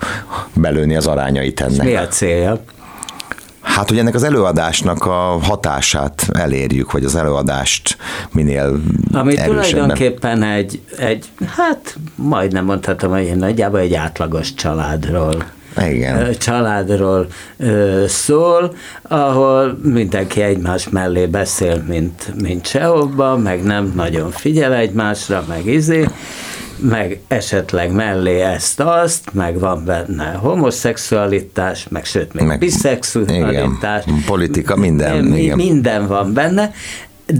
[0.55, 1.87] belőni az arányait ennek.
[1.87, 2.63] És mi a célja?
[3.75, 7.97] Hát, hogy ennek az előadásnak a hatását elérjük, vagy az előadást
[8.33, 8.81] minél
[9.13, 15.45] Ami tulajdonképpen egy, egy, hát majdnem mondhatom, hogy nagyjából egy átlagos családról
[15.89, 16.33] igen.
[16.39, 17.27] családról
[18.07, 25.67] szól, ahol mindenki egymás mellé beszél, mint, mint sehova, meg nem nagyon figyel egymásra, meg
[25.67, 26.07] izé,
[26.83, 34.07] meg esetleg mellé ezt-azt, meg van benne homoszexualitás, meg sőt, még meg, biszexualitás.
[34.07, 35.25] Igen, politika, minden.
[35.25, 35.57] Mi, igen.
[35.57, 36.73] Minden van benne,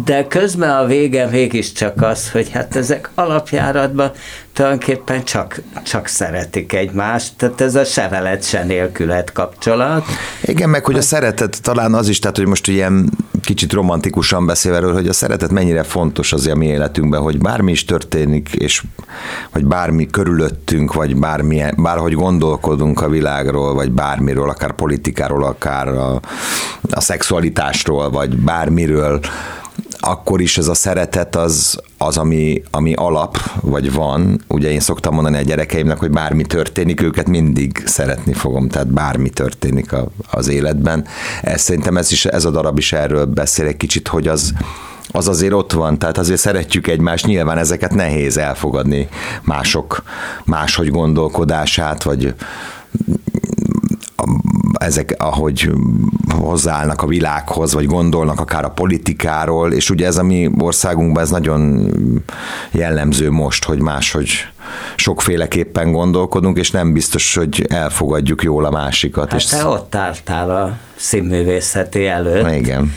[0.05, 4.11] de közben a vége mégiscsak az, hogy hát ezek alapjáratban
[4.53, 10.07] tulajdonképpen csak, csak szeretik egymást, tehát ez a sevelet se nélkület kapcsolat.
[10.43, 13.11] Igen, meg hogy a szeretet talán az is, tehát hogy most ilyen
[13.45, 17.71] kicsit romantikusan beszél erről, hogy a szeretet mennyire fontos az a mi életünkben, hogy bármi
[17.71, 18.83] is történik, és
[19.53, 26.21] vagy bármi körülöttünk, vagy bármi, bárhogy gondolkodunk a világról, vagy bármiről, akár politikáról, akár a,
[26.91, 29.21] a szexualitásról, vagy bármiről,
[30.05, 34.41] akkor is ez a szeretet az, az ami, ami alap, vagy van.
[34.49, 39.31] Ugye én szoktam mondani a gyerekeimnek, hogy bármi történik, őket mindig szeretni fogom, tehát bármi
[39.31, 41.07] történik a, az életben.
[41.43, 44.53] Ez szerintem ez, is, ez a darab is erről beszél egy kicsit, hogy az,
[45.09, 49.09] az azért ott van, tehát azért szeretjük egymást, nyilván ezeket nehéz elfogadni
[49.43, 50.03] mások
[50.45, 52.35] máshogy gondolkodását, vagy
[54.85, 55.71] ezek, ahogy
[56.29, 61.31] hozzáállnak a világhoz, vagy gondolnak akár a politikáról, és ugye ez a mi országunkban ez
[61.31, 61.91] nagyon
[62.71, 64.29] jellemző most, hogy máshogy
[64.97, 69.31] sokféleképpen gondolkodunk, és nem biztos, hogy elfogadjuk jól a másikat.
[69.31, 72.51] Hát és te ott álltál a színművészeti előtt.
[72.51, 72.93] Igen.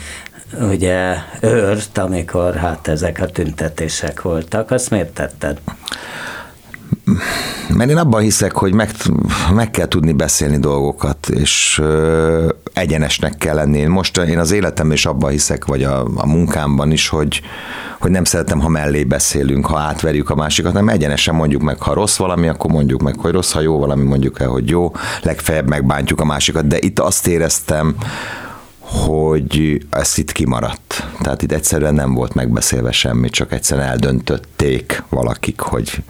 [0.60, 5.58] Ugye őrt, amikor hát ezek a tüntetések voltak, azt miért tetted?
[7.68, 8.90] Mert én abban hiszek, hogy meg,
[9.54, 13.84] meg kell tudni beszélni dolgokat, és ö, egyenesnek kell lenni.
[13.84, 17.40] Most én az életemben is abban hiszek, vagy a, a munkámban is, hogy,
[18.00, 21.94] hogy nem szeretem, ha mellé beszélünk, ha átverjük a másikat, nem egyenesen mondjuk meg, ha
[21.94, 24.92] rossz valami, akkor mondjuk meg, hogy rossz, ha jó valami, mondjuk el, hogy jó,
[25.22, 27.96] legfeljebb megbántjuk a másikat, de itt azt éreztem,
[28.78, 31.06] hogy ez itt kimaradt.
[31.20, 36.02] Tehát itt egyszerűen nem volt megbeszélve semmi, csak egyszerűen eldöntötték valakik, hogy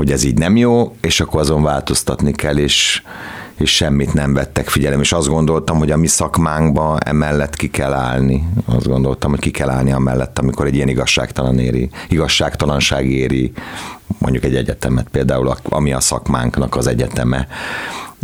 [0.00, 3.02] hogy ez így nem jó, és akkor azon változtatni kell, és,
[3.56, 7.92] és semmit nem vettek figyelem, és azt gondoltam, hogy a mi szakmánkba emellett ki kell
[7.92, 8.48] állni.
[8.66, 13.52] Azt gondoltam, hogy ki kell állni amellett, amikor egy ilyen igazságtalan éri, igazságtalanság éri
[14.18, 17.46] mondjuk egy egyetemet, például ami a szakmánknak az egyeteme.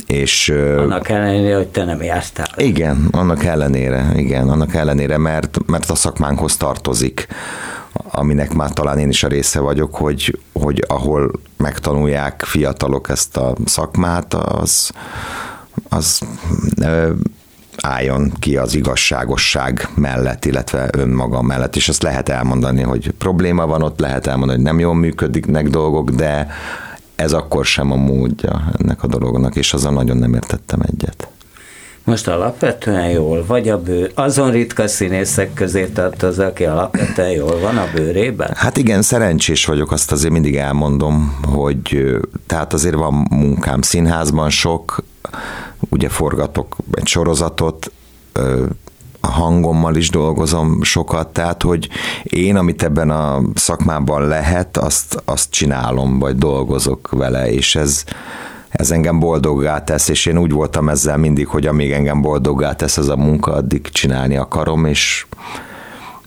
[0.07, 0.49] És,
[0.79, 2.49] annak ellenére, hogy te nem jártál.
[2.57, 7.29] Igen, annak ellenére, igen, annak ellenére, mert, mert a szakmánkhoz tartozik
[8.11, 13.55] aminek már talán én is a része vagyok, hogy, hogy ahol megtanulják fiatalok ezt a
[13.65, 14.91] szakmát, az,
[15.89, 16.21] az
[17.83, 23.83] álljon ki az igazságosság mellett, illetve önmaga mellett, és azt lehet elmondani, hogy probléma van
[23.83, 26.49] ott, lehet elmondani, hogy nem jól működnek dolgok, de
[27.15, 31.29] ez akkor sem a módja ennek a dolognak, és azon nagyon nem értettem egyet.
[32.07, 37.77] Most alapvetően jól vagy a bőr, azon ritka színészek közé tartoz, aki alapvetően jól van
[37.77, 38.51] a bőrében?
[38.55, 45.03] Hát igen, szerencsés vagyok, azt azért mindig elmondom, hogy tehát azért van munkám színházban sok,
[45.89, 47.93] ugye forgatok egy sorozatot,
[49.21, 51.89] a hangommal is dolgozom sokat, tehát hogy
[52.23, 58.05] én, amit ebben a szakmában lehet, azt, azt csinálom, vagy dolgozok vele, és ez,
[58.77, 62.97] ez engem boldoggá tesz, és én úgy voltam ezzel mindig, hogy amíg engem boldoggá tesz
[62.97, 65.27] ez a munka, addig csinálni akarom, és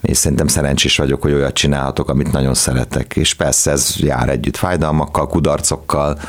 [0.02, 3.16] és szerintem szerencsés vagyok, hogy olyat csinálhatok, amit nagyon szeretek.
[3.16, 6.20] És persze ez jár együtt fájdalmakkal, kudarcokkal,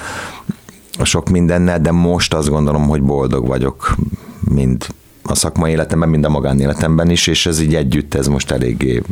[1.02, 3.94] sok mindennel, de most azt gondolom, hogy boldog vagyok,
[4.40, 4.86] mind
[5.30, 9.02] a szakmai életemben, mind a magánéletemben is, és ez így együtt, ez most eléggé,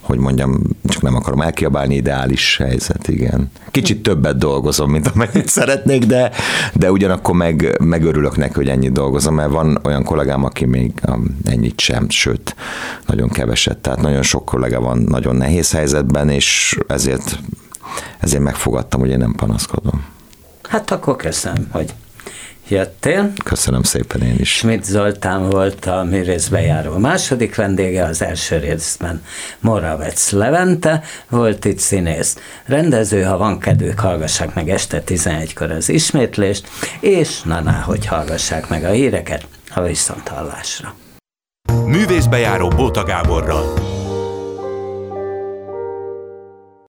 [0.00, 3.50] hogy mondjam, csak nem akarom elkiabálni, ideális helyzet, igen.
[3.70, 6.30] Kicsit többet dolgozom, mint amennyit szeretnék, de,
[6.74, 10.92] de ugyanakkor meg, megörülök neki, hogy ennyit dolgozom, mert van olyan kollégám, aki még
[11.44, 12.56] ennyit sem, sőt,
[13.06, 17.38] nagyon keveset, tehát nagyon sok kollega van nagyon nehéz helyzetben, és ezért,
[18.18, 20.04] ezért megfogadtam, hogy én nem panaszkodom.
[20.68, 21.94] Hát akkor köszönöm, hogy
[22.68, 23.32] jöttél.
[23.44, 24.56] Köszönöm szépen én is.
[24.56, 29.22] Schmidt Zoltán volt a műrészbe járó második vendége, az első részben
[29.60, 32.36] Moravec Levente volt itt színész.
[32.64, 36.68] Rendező, ha van kedvük, hallgassák meg este 11-kor az ismétlést,
[37.00, 40.94] és na, na hogy hallgassák meg a híreket, a viszont hallásra.
[41.86, 43.97] Művészbejáró Bóta Gáborral.